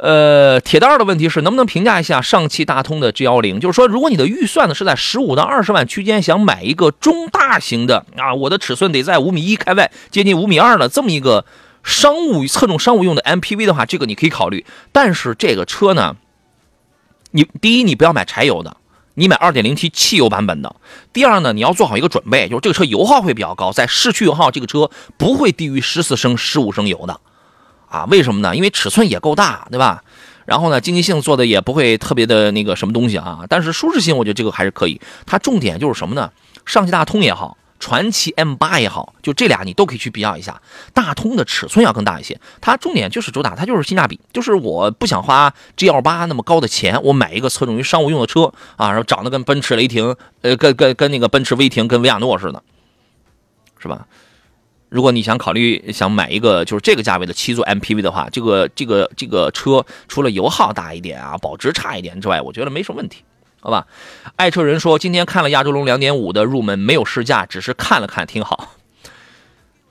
[0.04, 3.62] 呃，铁蛋儿的问题是能不能评价一下上汽大通的 G 幺零？
[3.62, 11.46] 就是说，如果你的预算呢是在十五到二十万区间，想买一个中大型的啊，我的尺寸得在五米一开外，接近五米二的这么一个
[11.84, 14.66] 商务侧重商务用的 MPV 的话，这个你可以考虑。
[14.92, 16.18] 但是这个车呢，
[17.32, 18.76] 你第一你不要买柴油的。
[19.14, 20.76] 你买 2.0T 汽油版本的。
[21.14, 27.22] 第二呢，你要做好一个准备，就是这个车油耗会比较高，在市区油耗这个车不会低于十四升、十五升油的，
[27.94, 28.56] 啊，为什么呢？
[28.56, 30.04] 因为尺寸也够大，对吧？
[30.46, 35.00] 然后呢，经济性做的也不会特别的那个什么东西啊，但是舒适性我觉得这个还是可以。
[35.26, 36.32] 它重点就是什么呢？
[36.66, 37.58] 上汽大通也好。
[37.80, 40.62] 传祺 M8 也好，就这俩你都可以去比较一下。
[40.94, 52.64] 大通的尺寸要更大一些，它重点就是主打，它就是性价比，就是我不想花 GL8 那么高的钱，我买一个侧重于商务用的车啊，然后长得跟奔驰雷霆，呃，跟跟跟那个奔驰威霆跟维亚诺似的，
[53.80, 54.08] 是吧？
[54.94, 63.24] 如果你想考虑想买一个就是这个价位的七座 MPV 的话，这个这个这个车除了油耗大一点啊，保值差一点之外，我觉得没什么问题。
[63.60, 63.88] 好吧，
[64.36, 68.76] 爱车人说今天看了亚洲龙两点五的入门，没有试驾，只是看了看，挺好。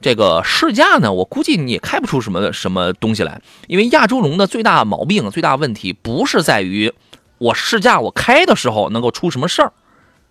[0.00, 6.92] 这个试驾呢，我估计你也开不出什么什么东西来，因为亚洲龙的最大毛病、最大问题不是在于
[7.38, 9.72] 我试驾我开的时候能够出什么事儿，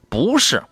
[0.08, 0.64] 不是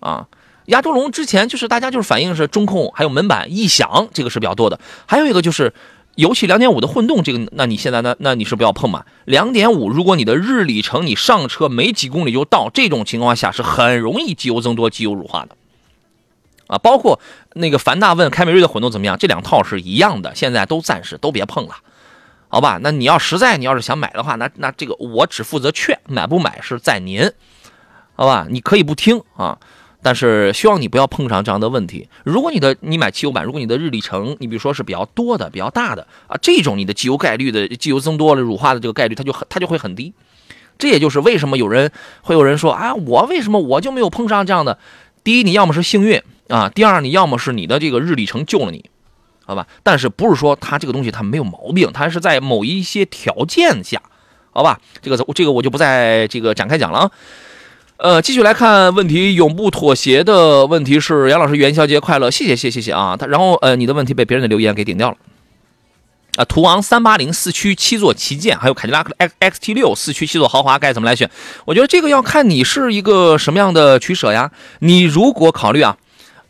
[0.00, 0.28] 啊。
[0.66, 5.72] 亚洲龙之前就是大家就是反映是中控还有门板异响，这个是比较多的，还有一个就是。
[6.16, 9.04] 尤其两点五的混动，这个，那你现在那那你是不要碰嘛？
[9.24, 15.56] 两点五，如果你的日里程你上车没几公里就到，这种情况下是很容易机油增多、机油乳化的，
[16.68, 17.18] 啊，包括
[17.54, 19.18] 那个樊大问凯美瑞的混动怎么样？
[19.18, 21.74] 这两套是一样的，现在都暂时都别碰了，
[22.46, 22.78] 好吧？
[22.80, 27.28] 那你要实在你要是想买的话，那那这个我只负责劝，买不买是在您，
[28.14, 28.46] 好吧？
[28.48, 29.58] 你可以不听啊，
[30.04, 32.06] 但是希望你不要碰上这样的问题。
[32.24, 40.12] 如果你的你买汽油版，如果你的日里程你比如说是比较多的、比较大的啊，这种你的机油概率的机油增多了、乳化的这个概率，它就很它就会很低。
[40.76, 41.90] 这也就是为什么有人
[42.20, 44.78] 会有人说啊，我为什么我就没有碰上这样的？
[45.22, 48.84] 第一，你要么是幸运啊；第二，你要么是你的这个日里程救了你，
[49.46, 49.66] 好吧？
[49.82, 54.02] 但是不是说它这个东西它没有毛病，它是在某一些条件下，
[54.50, 54.78] 好吧？
[55.00, 57.10] 这个这个我就不再这个展开讲了啊。
[57.96, 63.16] 呃，继续来看问题，永不妥协的问题是杨老师元宵节快乐，谢谢谢谢谢啊。
[63.16, 65.16] 他然后呃，你的问题被别人的留言给顶掉了。
[66.36, 71.30] 啊，途昂三八零四驱七座旗舰，还有凯迪拉克 X X T 六四驱七座豪华，该怎么来选？
[71.66, 74.50] 我觉得这个要看你是一个什么样的取舍呀。
[74.80, 75.96] 你如果考虑啊，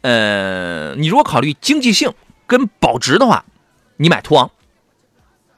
[0.01, 2.15] 呃，你如果考虑经济性
[2.47, 3.45] 跟保值的话，
[3.99, 4.51] 你买途昂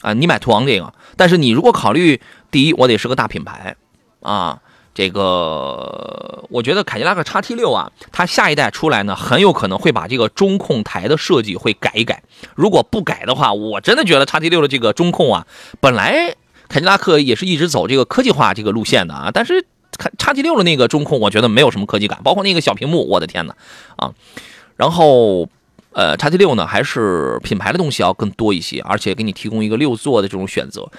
[0.01, 0.93] 啊，你买途昂这个。
[1.17, 2.21] 但是你如果考虑
[2.51, 3.77] 第一，我得是个大品牌
[4.21, 4.61] 啊。
[4.97, 12.23] 这个我觉得凯迪拉克叉 T 六啊，它下一代出来呢，很有可能会把这个中控台的设计会改一改。
[12.55, 15.47] 如果不改的话，我真的觉得叉 T 六的这个中控啊，
[15.81, 16.35] 本来
[16.69, 19.67] 凯迪拉克也是一直走这个科技化这个路线的啊，但是
[20.17, 23.55] 叉 T 六的那个中控，我觉得没有什么科技感，包括那个小屏幕，我的天哪
[23.97, 24.15] 啊！
[24.77, 25.47] 然后
[25.93, 30.91] 呃，叉 T 六呢，还是品牌的东西要更多一些，而且给你提供一个六座的这种选择。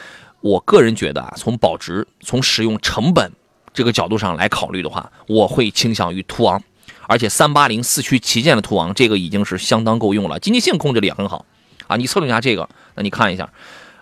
[0.42, 3.32] 我个人觉得啊，从保值、从使用成本。
[3.78, 6.60] 这个角度上来考虑的话，我会倾向于途昂，
[7.06, 11.46] 而且三八零四驱旗舰的途昂，这个已经是相当够用了，经济性控制的也很好
[11.86, 11.96] 啊。
[11.96, 13.48] 你测了一下这个，那你看一下，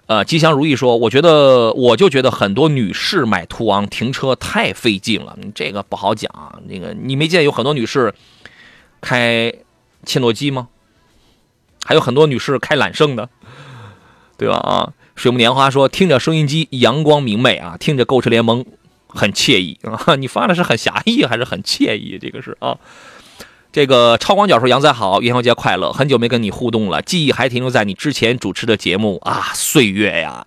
[0.06, 6.32] 呃，吉祥如意说，我觉得我就觉得很多女士买途昂停车太费劲了，这个不好讲。
[6.70, 8.14] 那个你没见有很多女士
[9.02, 9.54] 开
[10.06, 10.70] 切诺基吗？
[11.84, 13.28] 还有很多女士开揽胜的，
[14.38, 14.56] 对吧？
[14.56, 18.66] 啊，水木年华说，听着收音机阳光明媚啊，听着购车联盟。
[19.16, 20.16] 很惬意 啊！
[20.16, 22.20] 你发的是很侠义还是很惬意？
[22.22, 22.78] 这个是啊。
[23.72, 25.92] 这个超广角说：“杨仔好，元宵节快乐！
[25.92, 30.46] 很久没跟你互动了，记忆还停留在你之前主持的节目啊，岁月呀。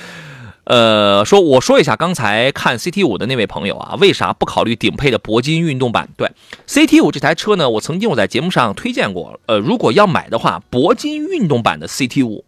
[0.64, 6.08] 呃，说我说一下刚才看 CT 五的那位朋友啊，为啥不考虑顶配的铂金运动版？
[6.16, 6.30] 对
[6.66, 9.38] ，CT 五这台车呢，我曾经我在节目上推荐过。
[9.44, 12.46] 呃，如果要买的话，铂金运动版的 CT 五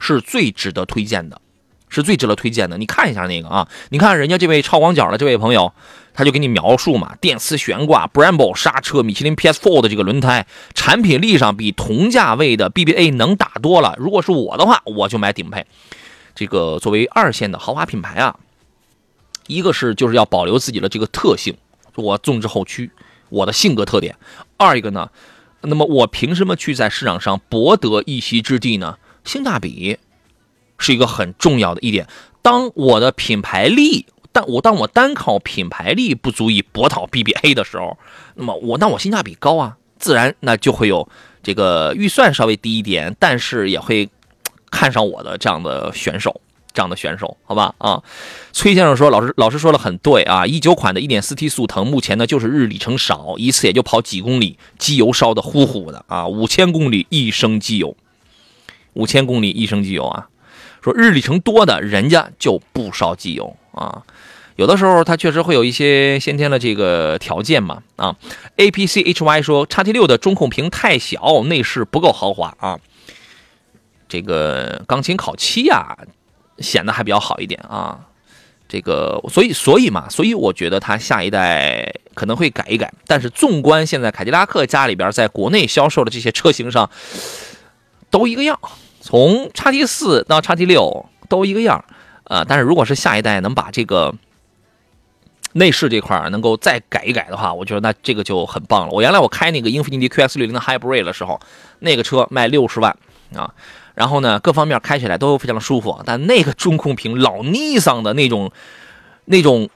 [0.00, 1.40] 是最值得推荐的。”
[1.88, 5.72] 是最值得推荐的，你看一下那个啊，你看人家这位超广角的这位朋友，
[6.12, 13.94] 他就给你描述嘛，电磁悬挂、Brembo 刹车、米其林 PS4 的这个轮胎，产品力上比同价位的 BBA 能打多了。
[13.98, 15.64] 如果是我的话，我就买顶配。
[16.34, 18.36] 这个作为二线的豪华品牌啊，
[19.46, 21.56] 一个是就是要保留自己的这个特性，
[21.94, 22.90] 我纵置后驱，
[23.28, 24.14] 我的性格特点；
[24.56, 25.08] 二一个呢，
[25.62, 28.98] 那么我凭什么去在市场上博得一席之地呢？
[29.24, 29.98] 性价比。
[30.78, 32.06] 是一个很重要的一点。
[32.42, 37.98] 当我的品牌力，但我当我单靠品牌力不足以博讨 BBA 的时候，
[38.34, 41.08] 那么我那我性价比高啊，自然那就会有
[41.42, 44.08] 这个预算稍微低一点，但是也会
[44.70, 46.40] 看上我的这样的选手，
[46.72, 47.74] 这样的选手，好吧？
[47.78, 48.02] 啊，
[48.52, 57.96] 崔先生说，老师老师说的很对啊，一九款的 1.4T 速腾目前呢就是日里程少，一次也就跑几公里，机油烧的呼呼的啊，五千公里一升机油，
[58.92, 60.28] 五千公里一升机油啊。
[60.86, 64.04] 说日里程多的人家就不烧机油啊，
[64.54, 68.14] 有的时候它确实会有一些先天的这个条件嘛啊。
[68.54, 72.78] A P C H Y 说叉 T 六的中控屏太小，内饰不够豪华啊。
[74.08, 75.98] 这个钢琴烤漆呀，
[76.60, 77.98] 显得还比较好一点啊。
[78.68, 82.94] 这个所以所以嘛，所以我觉得它下一代可能会改一改。
[83.08, 86.88] 但是纵观现在凯迪拉克家里边在国内销售的这些车型上，
[88.08, 88.56] 都一个样。
[89.06, 91.84] 从叉 T 四到叉 T 六都一个样
[92.24, 94.12] 啊，但是如果是下一代能把这个
[95.52, 98.92] 内饰这块能够再改一改的话，我觉得那这个就很棒了。
[98.92, 101.38] 我原来我开那个英菲尼迪 QX 六零的 Hybrid 的时候，
[101.78, 102.96] 那个车卖六十万
[103.32, 103.54] 啊，
[103.94, 108.50] 然后呢各方面开起来都非常舒服，但那个中控屏老尼桑的那种
[109.26, 109.70] 那种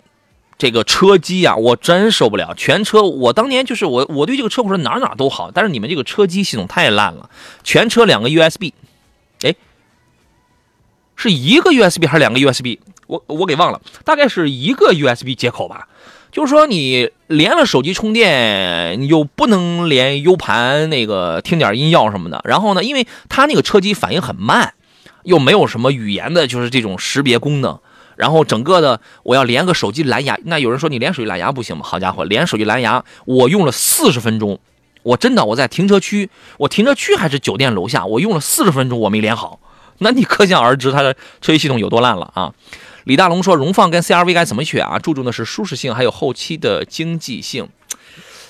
[0.58, 2.52] 这个车机啊，我真受不了。
[2.56, 7.30] 全车我当年就是我我对这个车我说哪哪都好，但是你们这个车机系统太烂了，
[7.62, 8.72] 全车两个 USB。
[11.20, 12.78] 是一个 USB 还是两个 USB？
[13.06, 15.86] 我我给忘了，大概是一个 USB 接口吧。
[16.32, 22.40] 就是说，你连了手机充电，你就不能连 U 盘那个听点音乐什么的。
[22.44, 24.72] 然后呢，因为它那个车机反应很慢，
[25.24, 27.78] 又没有什么语言的，就是这种识别功能。
[28.16, 31.82] 然后整个的，我要连个手机蓝牙，那有人说你连手机蓝牙不行吗？
[31.84, 34.58] 好家伙，连手机蓝牙，我用了四十分钟。
[35.02, 39.58] 我真的我在停车区，我停车区还是酒店楼下，我用了四十分钟我没连好，
[40.00, 42.52] 那你可想而知它的车机系统有多烂了啊！
[43.04, 44.98] 李大龙说，荣放跟 CRV 该怎么选啊？
[44.98, 47.68] 注重的是舒适性，还有后期的经济性。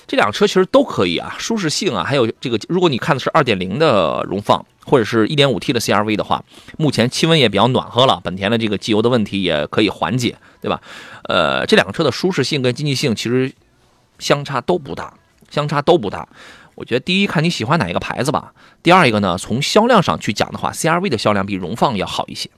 [0.07, 6.43] 这两个车其实都可以啊，舒适性啊，还有这个，如果你看的是2.0的荣放，或者是一点五 T 的 CRV 的话，
[6.77, 10.81] 目前气温也比较暖和了，本田的这个机油的问题也可以缓解，对吧？
[11.23, 13.51] 呃，这两个车的舒适性跟经济性其实
[14.19, 15.13] 相差都不大，
[15.49, 16.27] 相差都不大。
[16.75, 22.49] 我觉得第一看你喜欢哪一个牌子吧，第二一个呢，从销量上去讲的话，CRV 的销量比荣放要好一些。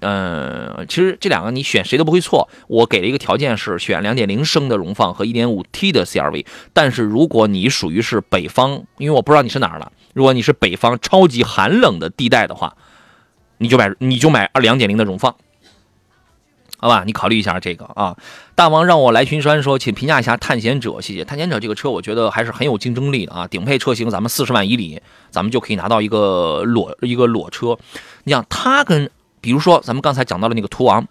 [0.00, 2.48] 嗯，其实这两个你选谁都不会错。
[2.68, 6.46] 我给了一个条件是选2.0升的荣放和 1.5T 的 CRV。
[6.72, 12.76] 但是如果你属于是北方，因为我不知道你是哪儿的，如果你是北方超级寒冷的地带的话，
[13.56, 15.34] 你就买你就买2.0的荣放，
[16.80, 17.02] 好吧？
[17.04, 18.16] 你考虑一下这个啊。
[18.54, 21.24] 大王让我来巡山说，请评价一下探险者，谢谢。
[21.24, 27.76] 探险者这个车我觉得还是很有竞争力的啊，顶配车型咱们四十万以里，咱们就可以拿到一个裸一个裸车。
[28.24, 29.10] 你想它跟
[29.40, 31.06] 比如说，咱们刚才讲到的那个途昂，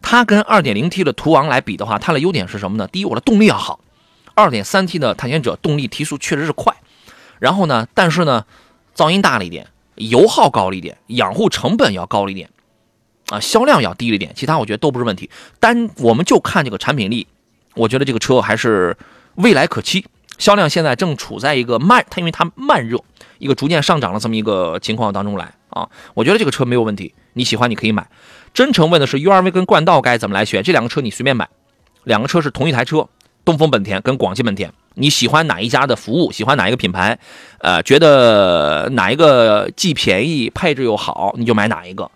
[0.00, 2.88] 它跟 2.0T 的途昂来比的话，它的优点是什么呢？
[2.88, 3.80] 第一，我的动力要好
[4.36, 6.74] ，2.3T 的探险者动力提速确实是快，
[7.38, 8.44] 然后呢，但是呢，
[8.96, 12.48] 噪音大了一点，油耗高了一点，养护成本要高了一点，
[13.30, 15.30] 啊，销量要低了一点，其他我觉得都不是问题。
[15.58, 17.26] 单我们就看这个产品力，
[17.74, 18.96] 我觉得这个车还是
[19.36, 20.04] 未来可期。
[20.38, 22.98] 销量现在正处在一个慢，它因为它慢热，
[23.38, 27.14] 一个逐渐上涨的这么一个情况当中来啊，我觉得这个车没有问题。
[27.34, 28.08] 你喜欢你可以买。
[28.52, 30.62] 真诚问的是 URV 跟冠道该怎么来选？
[30.62, 31.48] 这两个车你随便买，
[32.04, 33.06] 两个车是同一台车，
[33.44, 36.32] 东风本田跟广汽本田，你喜欢哪一家的服务？
[36.32, 37.18] 喜欢哪一个品牌？
[37.58, 42.10] 呃，觉得哪一个既便宜配置又好，你就买哪一个，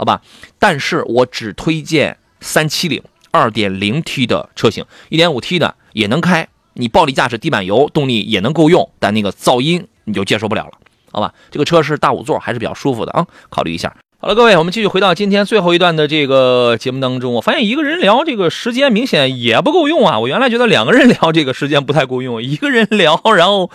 [0.00, 0.22] 好吧？
[0.58, 10.72] 但是我只推荐三七零 2.0T 的车型，1.5T 的也能开，你暴力驾驶、地板油，动力也能够用，但那个噪音你就接受不了了，
[11.12, 11.34] 好吧？
[11.50, 13.94] 这个车是大五座，还是比较舒服的啊，考虑一下。
[14.22, 17.34] 好了，各位，我们继续回到今天最后一段的这个节目当中。
[17.34, 20.18] 我发现一个人聊这个时间明显也不够用啊！
[20.18, 23.70] 我原来觉得两个人聊这个时间不太够用，一个人聊，然后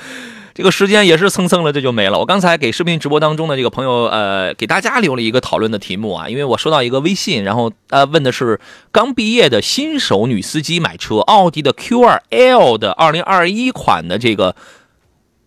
[0.56, 2.18] 这个时间也是蹭蹭了，这就没了。
[2.18, 8.60] 我刚才给视频直播当中的这个朋友，呃，给大家留了一个讨论的题目啊，因为我收到一个微信，然后呃问的是
[8.92, 14.56] 刚毕业的新手女司机买车，奥迪的 Q2L 的2021款的这个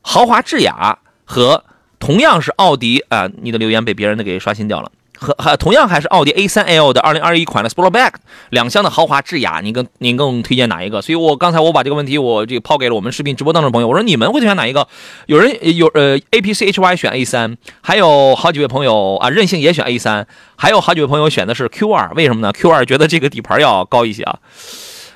[0.02, 1.64] 豪华智雅和。
[2.00, 4.92] 同样是奥迪啊，你的留言被别人的给刷新掉了。
[5.18, 8.12] 和和同样还是奥迪 A3L 的2021款的 Sportback
[8.50, 11.02] 两厢的豪华智雅，你更您更推荐哪一个？
[11.02, 14.86] 所以我刚才我把这个问题我这个抛给了我们视频直播当中朋友，我说你们会推荐哪一个？
[15.26, 20.24] 有人有呃 APCHY 选 A3，还有好几位朋友啊任性也选 A3，
[20.56, 24.38] 还有好几位朋友选的是 Q2，为什么呢？Q2 觉得这个底盘要高一些啊。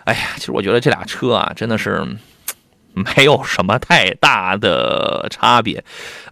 [0.05, 2.05] 哎呀，其实我觉得这俩车啊真的是
[2.93, 5.85] 没有什么太大的差别。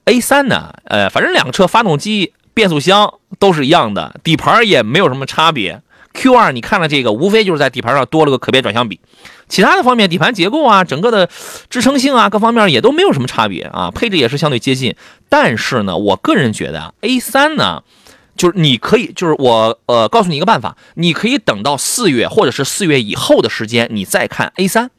[0.06, 0.74] A 三呢？
[0.84, 5.80] 呃，反正两个车发动机、变速箱都是一样的，底盘也没有什么差别。
[6.12, 9.00] Q 二你看了这个，无非就是在底盘上多了个可变转向比，
[9.48, 11.30] 其他的方面，底盘结构啊，整个的
[11.70, 14.94] 支撑性啊，各方面也都没有什么差别啊，配置也是相对接近。
[15.30, 17.82] 但是呢，我个人觉得啊 A 三呢，
[18.36, 24.90] 就是你可以，就是我呃告诉你一个办法，你可以等到四月或者是四月以后的时间，你再看 A 三。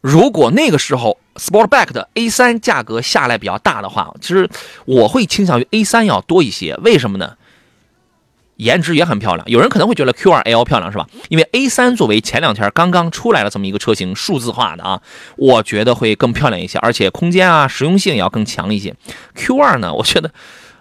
[0.00, 4.46] 如果那个时候 Sportback 的 A3 价格下来比较大的话，其实
[4.84, 6.76] 我会倾向于 A3 要多一些。
[6.82, 7.36] 为什么呢？
[8.56, 9.48] 颜值也很漂亮。
[9.48, 11.06] 有人可能会觉得 Q2L 漂亮是吧？
[11.30, 15.00] 因为 A3 作为前两天刚刚出来了这么一个车型，数字化的啊，
[15.38, 18.94] 我觉得会更漂亮一些，而且空间啊、实用性也要更强一些。
[19.34, 20.30] Q2 呢，我觉得，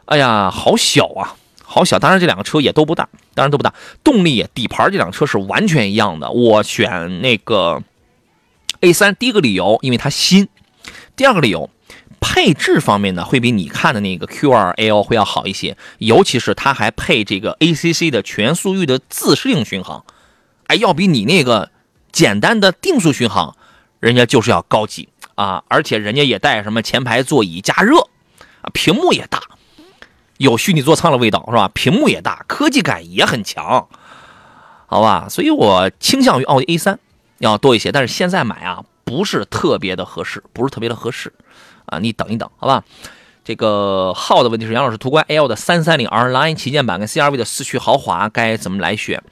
[0.07, 1.97] 哎呀，好小啊，好小。
[1.97, 3.73] 当然这两个车也都不大，当然都不大。
[4.03, 6.29] 动力、底盘这辆车是完全一样的。
[6.29, 7.81] 我选那个。
[8.81, 10.45] A 三第一个理由，因为它新；
[11.15, 11.69] 第二个理由，
[12.21, 20.05] 配置方面呢，会比你看的那个 Q2L 会要好一些，尤其是它还配这个 ACC 的全速域的自适应巡航，
[20.67, 21.71] 哎，要比你那个
[22.11, 23.57] 简单的定速巡航，
[23.99, 25.63] 人家就是要高级啊！
[25.67, 28.07] 而且人家也带什么前排座椅加热
[28.61, 29.41] 啊，屏幕也大，
[30.37, 31.69] 有虚拟座舱的味道是吧？
[31.73, 33.89] 屏幕也大，科技感也很强，
[34.85, 35.27] 好吧？
[35.29, 36.97] 所以我倾向于奥迪 A 三。
[37.39, 41.33] 要多一些，但是现在买啊不是特别的合适，不是特别的合适，
[41.85, 42.83] 啊，你等一等，好吧？
[43.43, 49.23] 这个号的问题是杨老师，途观 L 的三三零 R Line 旗舰版跟 CRV 的四驱豪华该怎么来选？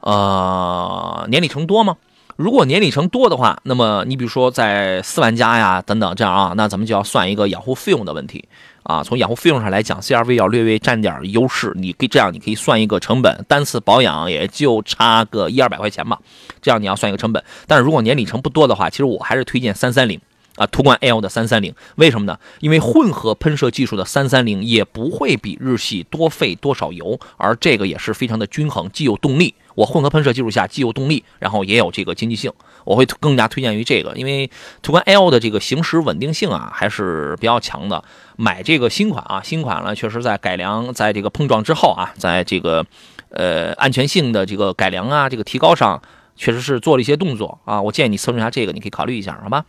[0.00, 1.96] 呃，年里程多吗？
[2.36, 8.48] 如果年里程多的话，那么你比如说在四万加呀等等这样啊，那咱们就要算一个养护费用的问题。
[8.84, 11.72] 啊，从养护费用上来讲，CRV 要略微占点优势。
[11.76, 16.18] 你可以这样，你可以算一个成本，单次保养也就差个一二百块钱吧。
[16.60, 17.42] 这样你要算一个成本。
[17.66, 20.20] 但是如果年里程不多的话，其实我还是推荐三三零
[20.56, 22.38] 啊，途观 L 的三三零，为什么呢？
[22.60, 32.52] 因为混合喷射技术的三三零也不会比日系多费多少油，而这个也是非常的均衡，既有动力，我混合喷射技术下既有动力，然后也有这个经济性，
[32.84, 34.50] 我会更加推荐于这个，因为
[34.82, 38.02] 途观 L 的这个行驶稳定性啊还是比较强的。
[38.36, 42.84] 买这个新款啊，新款呢确实在改良，在这个碰撞之后啊，在这个
[43.30, 46.00] 呃安全性的这个改良啊，这个提高上，
[46.36, 47.80] 确实是做了一些动作啊。
[47.80, 49.64] 我建议你测试一下这个，你可以考虑一下，好吧？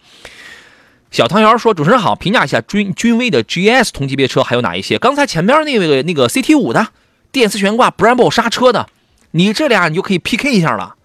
[1.11, 4.97] 小汤圆说：“主持人好，评价一下君君威的 GS 同级别车还有哪一些？
[4.97, 6.87] 刚才前边那个那个 CT 五的
[7.31, 8.87] 电磁悬挂 Brembo 刹车的，
[9.33, 10.95] 你这俩你就可以 PK 一下了，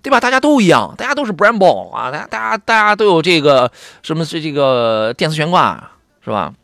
[0.00, 0.20] 对吧？
[0.20, 3.70] 大家都一样，大家都是 Brembo 啊，大家大家大家都有这个
[4.02, 5.90] 什么是这个电磁悬挂
[6.24, 6.54] 是吧？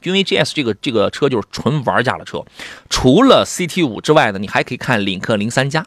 [0.00, 2.42] 君威 GS 这个这个车就是纯玩家的车，
[2.88, 5.86] 除了 CT 五之外呢，你还可以看领克零三加，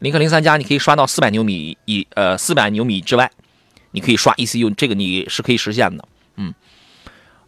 [0.00, 3.30] 领克零三加你可以刷到四百牛米以呃四百牛米之外。”
[3.92, 6.06] 你可以刷 ECU，这个你是可以实现的。
[6.36, 6.52] 嗯，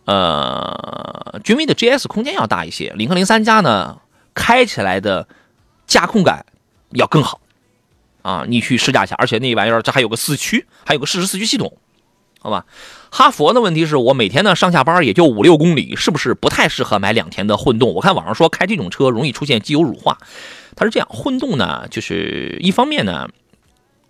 [0.07, 4.01] 呃，君威的 GS 空间要大一些，领克零三加呢，
[4.33, 5.29] 开起来的
[5.89, 6.47] 驾控感
[6.91, 7.41] 要更好
[8.23, 8.45] 啊。
[8.47, 11.77] 你去试驾一下，而且那玩意儿这还有个四驱，还有个适时四驱系统，
[12.39, 12.65] 好吧？
[13.11, 17.95] 哈佛的问题是我每天呢上下班也就五六公里，是不是不太适合买两天的混动？
[17.95, 20.19] 我看网上说开这种车容易出现机油乳化，
[20.77, 23.29] 它是这样，混动呢就是一方面呢。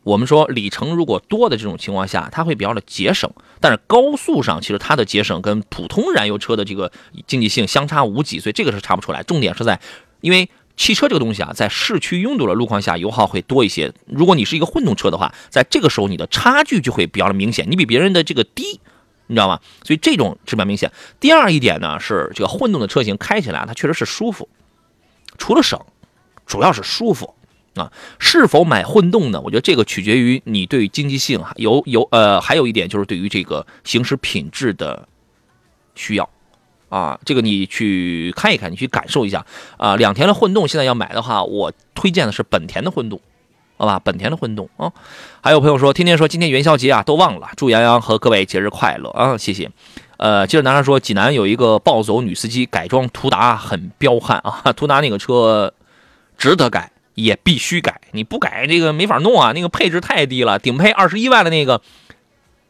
[0.04, 6.90] 我们说里程如果多的这种情况下，它会比较的节省，但是高速上其实它的节省跟普通燃油车的这个
[7.26, 9.22] 经济性相差无几，所以这个是查不出来。
[9.22, 9.78] 重点是在，
[10.22, 10.48] 因为
[10.78, 13.92] 汽车这个东西啊，在市区拥堵的路况下，油耗会多一些。
[14.06, 18.80] 如果你是一个混动车的话，在这个时候你的差距就会比较的明显，你比别人的这个低，
[19.26, 19.60] 你知道吗？
[19.82, 20.90] 所以这种是比较明显。
[21.20, 24.48] 第二一点呢，是这个混动的车型开起来它确实是舒服，
[25.36, 25.78] 除了省，
[26.46, 27.34] 主要是舒服。
[27.74, 29.40] 啊，是否买混动呢？
[29.40, 35.06] 我觉得这个取决于你对经济性，有有呃，还有一点就是对于这个行驶品质的
[35.94, 36.28] 需要
[36.88, 37.18] 啊。
[37.24, 39.44] 这个你去看一看，你去感受一下
[39.76, 39.96] 啊。
[39.96, 43.20] 两田的混动现在要买的话，我推荐的是本田的混动，
[43.76, 43.98] 好吧？
[43.98, 44.92] 本田的混动啊。
[45.42, 49.70] 还有朋友说，天天说今天元宵节啊，都忘了，祝杨洋和各位节日快乐啊，谢谢。
[50.16, 55.72] 呃，接着男孩说，济南有一个暴走女司机改装途达很彪悍啊， 途达那个车
[56.36, 56.90] 值得改。
[57.18, 59.50] 也必须改，你不改这个没法弄啊！
[59.52, 61.80] 那个配置太低了，顶配二十一万的那个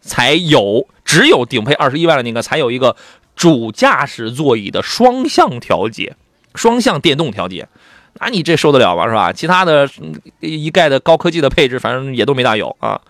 [0.00, 2.96] 才有，只有顶配二十一万的那个才有一个
[3.39, 6.16] 主驾驶座椅的双向调节，
[6.57, 7.68] 双向电动调节，
[8.14, 9.07] 那你这受得了吗？
[9.07, 9.32] 是吧？
[9.32, 9.89] 其他的
[10.41, 13.01] 一概的高科技的配置，反正也都没大有啊。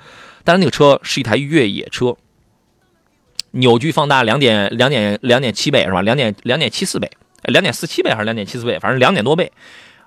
[0.44, 2.14] 但是那个车是一台越野车，
[3.52, 6.02] 扭矩放大两点两点两点七倍是吧？
[6.02, 7.10] 两点两点七四倍，
[7.44, 8.78] 两点四七倍还是两点七四倍？
[8.78, 9.50] 反正两点多倍。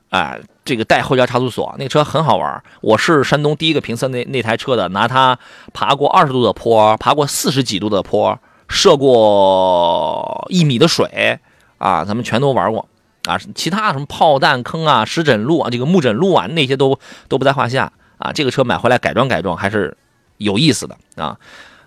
[0.10, 2.62] 啊，这个带后脚差速锁，那个车很好玩。
[2.82, 5.40] 我是山东第一个评测那那台车的，拿它
[5.74, 8.38] 爬过二十度的坡，爬过四十几度的坡，
[8.72, 11.40] 涉过一米的水
[11.78, 12.88] 啊，咱们全都玩过
[13.26, 13.38] 啊。
[13.54, 16.98] 其他什么炮弹坑啊、石枕路啊、这个木枕路啊，那些都
[17.28, 18.32] 都不在话下啊。
[18.32, 19.98] 这个车买回来改装改装还是
[20.38, 21.38] 有意思的啊。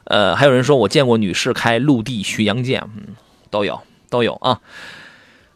[0.04, 3.16] 呃，还有人说我见过女士开陆地巡洋舰，嗯，
[3.50, 3.80] 都有
[4.10, 4.60] 都有啊。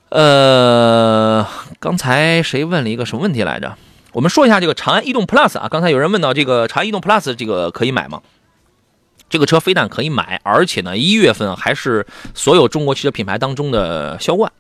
[0.09, 1.47] 呃，
[1.79, 3.76] 刚才谁问了一个什么问题来着？
[4.12, 5.68] 我们说一下这个长安逸动 Plus 啊。
[5.68, 8.22] 刚才有人问到这个长安逸动 Plus 这个可以买吗？
[9.29, 14.51] 这个车非但可以买，而且呢，一月份还是所有中国汽车品牌当中的销冠。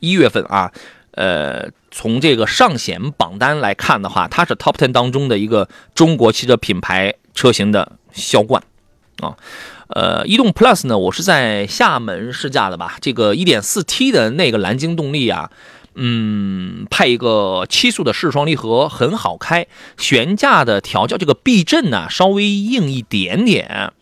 [0.00, 0.72] 一月份啊，
[1.12, 8.62] 呃，从这个上险榜单来看的话，它是 Top Ten 当中的一个中国汽车品牌车型的销冠
[9.20, 9.36] 啊。
[9.88, 12.96] 呃，逸动 Plus 呢，我是在厦门试驾的吧？
[13.00, 15.50] 这个 1.4T 的那个蓝鲸动力啊，
[15.94, 19.66] 嗯，配一个七速的湿双离合，很好开。
[19.96, 23.92] 悬架的调教，这个避震呢稍微硬一点点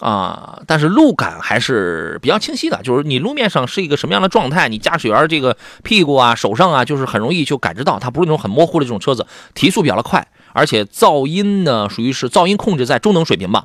[0.00, 2.80] 啊，但是路感还是比较清晰的。
[2.82, 9.26] 就是你路面上是一个什么样的状态，你驾驶员这个屁股啊、手上啊，就是很容易就感知到，它不是那种很模糊的这种车子。
[9.54, 13.64] 提速比较的快，而且噪音呢属于是噪音控制在中等水平吧。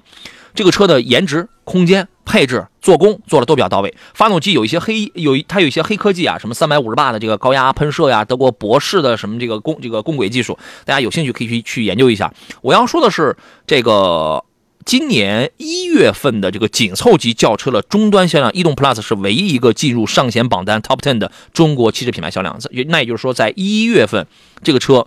[0.55, 3.95] 这个车的颜值、空间、配置、做工做的都比较到位。
[4.15, 12.33] 发动机有一些黑，有它有一些黑科技啊，什么三百五十八的这个高压喷射呀，德国博士的什么这个公这个公轨技术，大家有兴趣可以去去研究一下。
[12.61, 14.43] 我要说的是，这个
[14.89, 22.59] 今年一月份的这个紧凑级轿车的终端销量，逸动 Plus 是唯一一个进入上险榜单 Top Ten 的中国汽车品牌销量。
[22.87, 24.25] 那也就是说，在一月份
[24.63, 25.05] 这个车。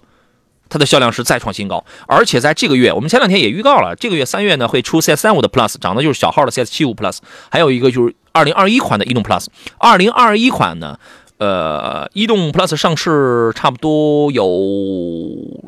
[0.68, 7.18] 它的销量是再创新高，而且在这个月，我们前两天也预告了，这个月三月呢会出 CS 三五的 Plus，长得就是小号的 CS 七五 Plus，
[7.51, 9.49] 还有一个就是二零二一款的逸动 Plus。
[9.76, 10.99] 二零二一款呢，
[11.43, 14.47] 呃，逸动 Plus 上市差不多有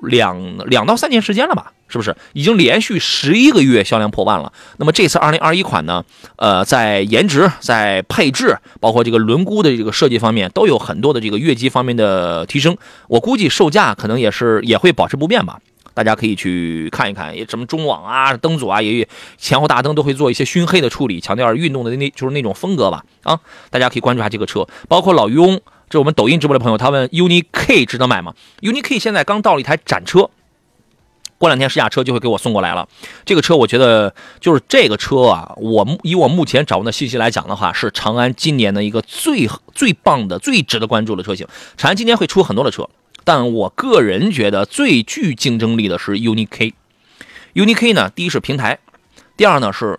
[0.03, 1.73] 两两到三年时间了吧？
[1.89, 4.53] 是不是已经连续十一个月销量破万了？
[4.77, 6.05] 那么这次二零二一款呢，
[6.37, 12.77] 呃，在颜值、在配置，包括这个轮毂的这个设计方面，都有很多的这个越级方面的提升。
[13.09, 15.59] 我估计售价可能也是也会保持不变吧。
[15.95, 23.05] 大家可以去看一看，也什么中网啊、灯组啊，也前后大灯都会做一些熏黑的处理，强调运动的那就是那种风格吧。
[23.23, 23.39] 啊，
[23.71, 30.29] 大家可以关注下这个车，包括老雍，这是我们抖音直播的朋友，他问 UNI K 值得买吗？UNI K 现在刚到了一台展车，
[31.39, 32.89] 过两天试驾车就会给我送过来了。
[33.25, 41.47] 这个车我觉得就是这个车啊，我以我目前掌握的信息来讲的话，是长安今年的一个最最棒的、最值得关注的车型。
[41.77, 42.89] 长安今年会出很多的车。
[43.25, 46.75] 但我个人觉得最具竞争力的是 UNI K。
[47.55, 48.79] UNI K 呢，第一是平台，
[49.37, 49.99] 第二呢是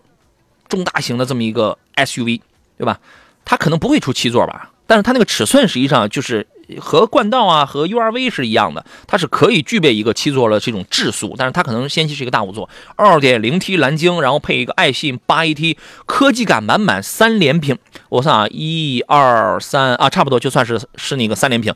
[0.67, 2.41] 中大型的这么一个 SUV，
[2.77, 2.99] 对吧？
[3.43, 6.47] 它可能不会出七座吧，但是它那个尺寸实际上就是
[6.79, 12.67] 和冠道啊和 URV 是一样的，它是可以具备一个七座的这种质素，但是它可能先期是一个大五座
[12.97, 17.77] ，2.0T 蓝鲸，然后配一个爱信 8AT，科技感满满，三连屏。
[18.09, 21.73] 我算啊，一二三啊，差不多就算是是那个三连屏。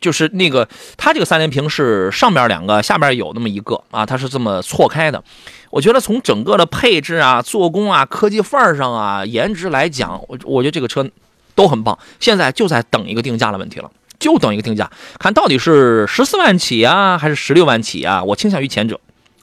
[0.00, 5.22] 就是那个，它这个三连屏是上边两个，下边有那么一个啊，它是这么错开的。
[5.70, 11.06] 我觉得从整个的配置啊、做工啊、科技范儿上啊、颜值来讲，我我觉得这个车
[11.54, 11.98] 都很棒。
[12.20, 18.22] 现在就在等一个定价的问题了，就等一个定价，看到底是十四万起啊，还是十六万起啊？
[18.22, 18.98] 我倾向于前者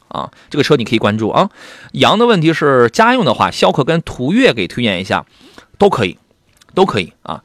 [0.07, 0.31] 啊。
[0.49, 1.49] 这个车你可以关注啊。
[1.91, 5.25] 杨的问题是家用的话，逍客跟途岳给推荐一下，
[5.77, 6.17] 都可以，
[6.73, 7.43] 都可以啊。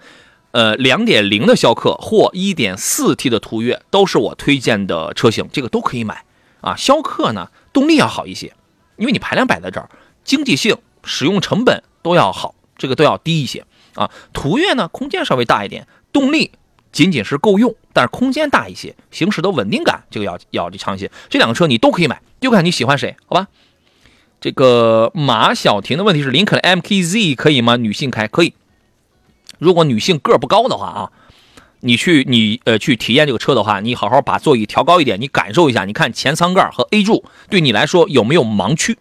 [0.52, 6.24] 呃，两点零的逍客或一点四 T 的途岳都是我推荐的车型，这个都可以买
[6.60, 6.74] 啊。
[6.74, 8.52] 逍客呢，动力要好一些，
[8.96, 9.88] 因为你排量摆在这儿，
[10.24, 14.10] 经济性、使用成本都要好，这个都要低一些啊。
[14.32, 16.50] 途岳呢，空间稍微大一点，动力
[16.90, 21.10] 仅仅是够用，但是空间大一些，行驶的稳定感这个要要强一些。
[21.28, 23.46] 这两个车你都可以买，就看你喜欢谁，好吧？
[24.40, 27.76] 这个马小婷的问题是林肯的 MKZ 可以吗？
[27.76, 28.54] 女性开可以。
[29.60, 31.10] 如果女性个儿不高的话啊，
[31.80, 38.98] 你去你呃去体验这个车的话，你好好把座椅调高一点，你感受一下，你看前舱盖和 A 柱对你来说有没有盲区？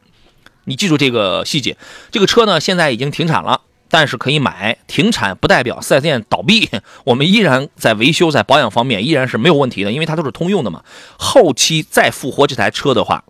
[0.65, 1.75] 你记住这个细节。
[2.11, 4.77] 这个车呢现在已经停产了，但是可以买。
[4.85, 6.69] 停产不代表四 S 店倒闭，
[7.05, 10.83] 我们依然在维修在保养方面依然是没有问题的，因为它都是通用的嘛。
[11.17, 13.23] 后期再复活这台车的话，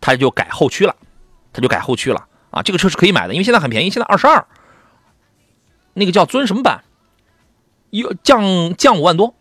[0.00, 0.94] 它就改后驱了，
[1.52, 2.62] 它就改后驱了啊。
[2.62, 4.46] 这个车是可以买的，因为现在很便宜，现在二十二。
[6.00, 6.82] 那个叫尊什么版？
[7.90, 9.34] 一降降五万多，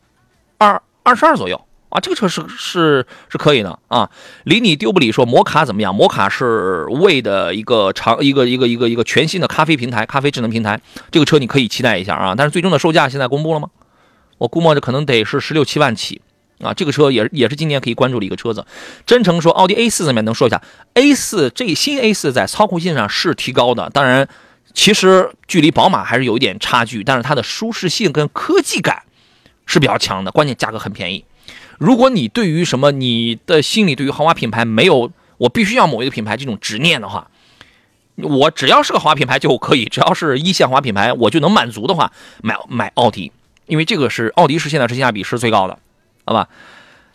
[0.58, 4.10] 二二十二左右啊，这个车是是是可以的啊。
[4.44, 5.94] 离你丢不理说摩卡怎么样？
[5.94, 10.82] 摩卡是魏的一个长一个一个一个一个全新的咖啡平台，咖啡智能平台。
[11.12, 12.34] 这个车你可以期待一下啊。
[12.36, 13.70] 但是最终的售价现在公布了吗？
[14.40, 16.20] 我估摸着可能得是十六七万起
[16.60, 16.74] 啊。
[16.74, 18.66] 这个车也也是今年可以关注的一个车子。
[19.06, 20.26] 真诚说奥迪 A 四怎么样？
[20.26, 20.60] 能说一下
[20.96, 24.28] A 四这新 A 四在操控性上是提高的，当然。
[24.80, 29.04] 其实距离宝马还是有一点差距，但是它的舒适性跟科技感
[29.66, 31.26] 是比较强的，关键价格很便宜。
[31.78, 37.30] 如果你对于什么你的心里对于豪华品牌没有我必须要某一个品牌这种执念的话，
[38.16, 43.34] 我只要是个豪华品牌就可以，只要是一线豪华品牌我就能满足的话，买买奥迪，
[43.66, 45.78] 因为这个是奥迪是现在是性价比是最高的，
[46.24, 46.48] 好吧？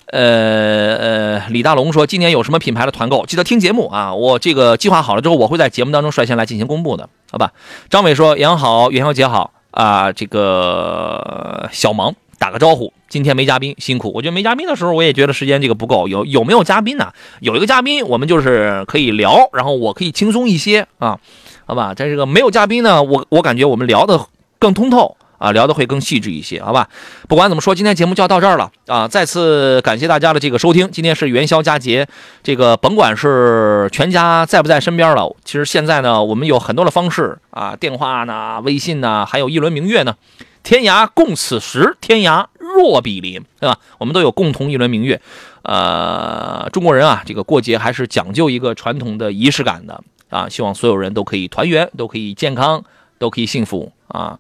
[0.06, 3.24] 呃呃，李大龙说，今年有什么品牌的团购？
[3.26, 4.14] 记得听节目啊！
[4.14, 7.52] 我这个计划好了之后，我会在节目当中率先来进行公布的，好吧？
[7.88, 10.12] 张伟说，杨好，元宵节好啊！
[10.12, 14.12] 这个小芒打个招呼，今天没嘉宾，辛苦。
[14.14, 16.06] 我觉得没嘉宾的时候，我也觉得时间这个不够。
[16.06, 17.10] 有有没有嘉宾呢？
[17.40, 21.18] 有一个嘉宾，我们就是可以聊，然后我可以轻松一些啊，
[21.66, 21.94] 好吧？
[21.94, 24.20] 在这个没有嘉宾呢，我我感觉我们聊的
[24.58, 25.16] 更通透。
[25.44, 26.88] 啊，聊的会更细致一些，好吧？
[27.28, 29.06] 不管怎么说，今天节目就要到这儿了啊！
[29.06, 30.90] 再次感谢大家的这个收听。
[30.90, 32.08] 今天是元宵佳节，
[32.42, 40.16] 这个甭管是全家在不在身边了，其实现在呢，我们有很多的方式啊，电话呢、微信呢，还有一轮明月呢。
[40.62, 43.78] 天涯共此时，天涯若比邻，对吧？
[43.98, 45.20] 我们都有共同一轮明月。
[45.60, 50.48] 呃，中国人啊，这个过节还是讲究一个传统的仪式感的啊！
[50.48, 52.82] 希望所有人都可以团圆，都可以健康，
[53.18, 54.38] 都可以幸福啊！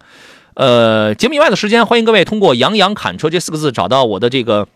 [0.54, 4.68] 呃，节目以外的时间，欢迎各位通过“杨洋侃车”这四个字找到我的这个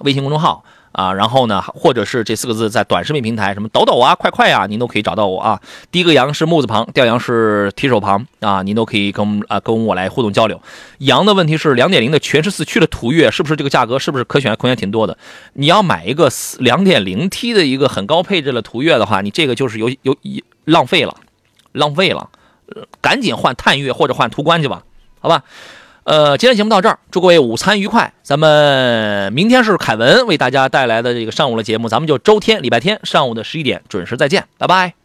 [0.00, 5.60] 微信公众号啊，然后呢，或者是这四个字在短视频平台，什么抖抖啊、快快啊，您都可以找到我啊。
[5.92, 10.58] 第一个“杨”是木字旁，第二“杨”是提手旁啊，您都可以跟啊跟我来互动交流。
[11.00, 13.98] 杨的问题是两点零的全时四驱的途岳是不是这个价格？
[13.98, 15.18] 是不是可选空间挺多的？
[15.52, 20.16] 你要买一个两点零 T 的一个很高配置的途岳的话，你这个就是有有
[20.64, 21.14] 浪费了，
[21.72, 22.30] 浪费了。
[23.00, 24.82] 赶紧换探月或者换途观去吧，
[25.20, 25.42] 好吧。
[26.04, 28.12] 呃，今天节目到这儿，祝各位午餐愉快。
[28.22, 34.99] 咱们明天是凯文为大家带来的这个上午的节目，咱们就周天礼拜天上午的十一点准时再见，拜拜。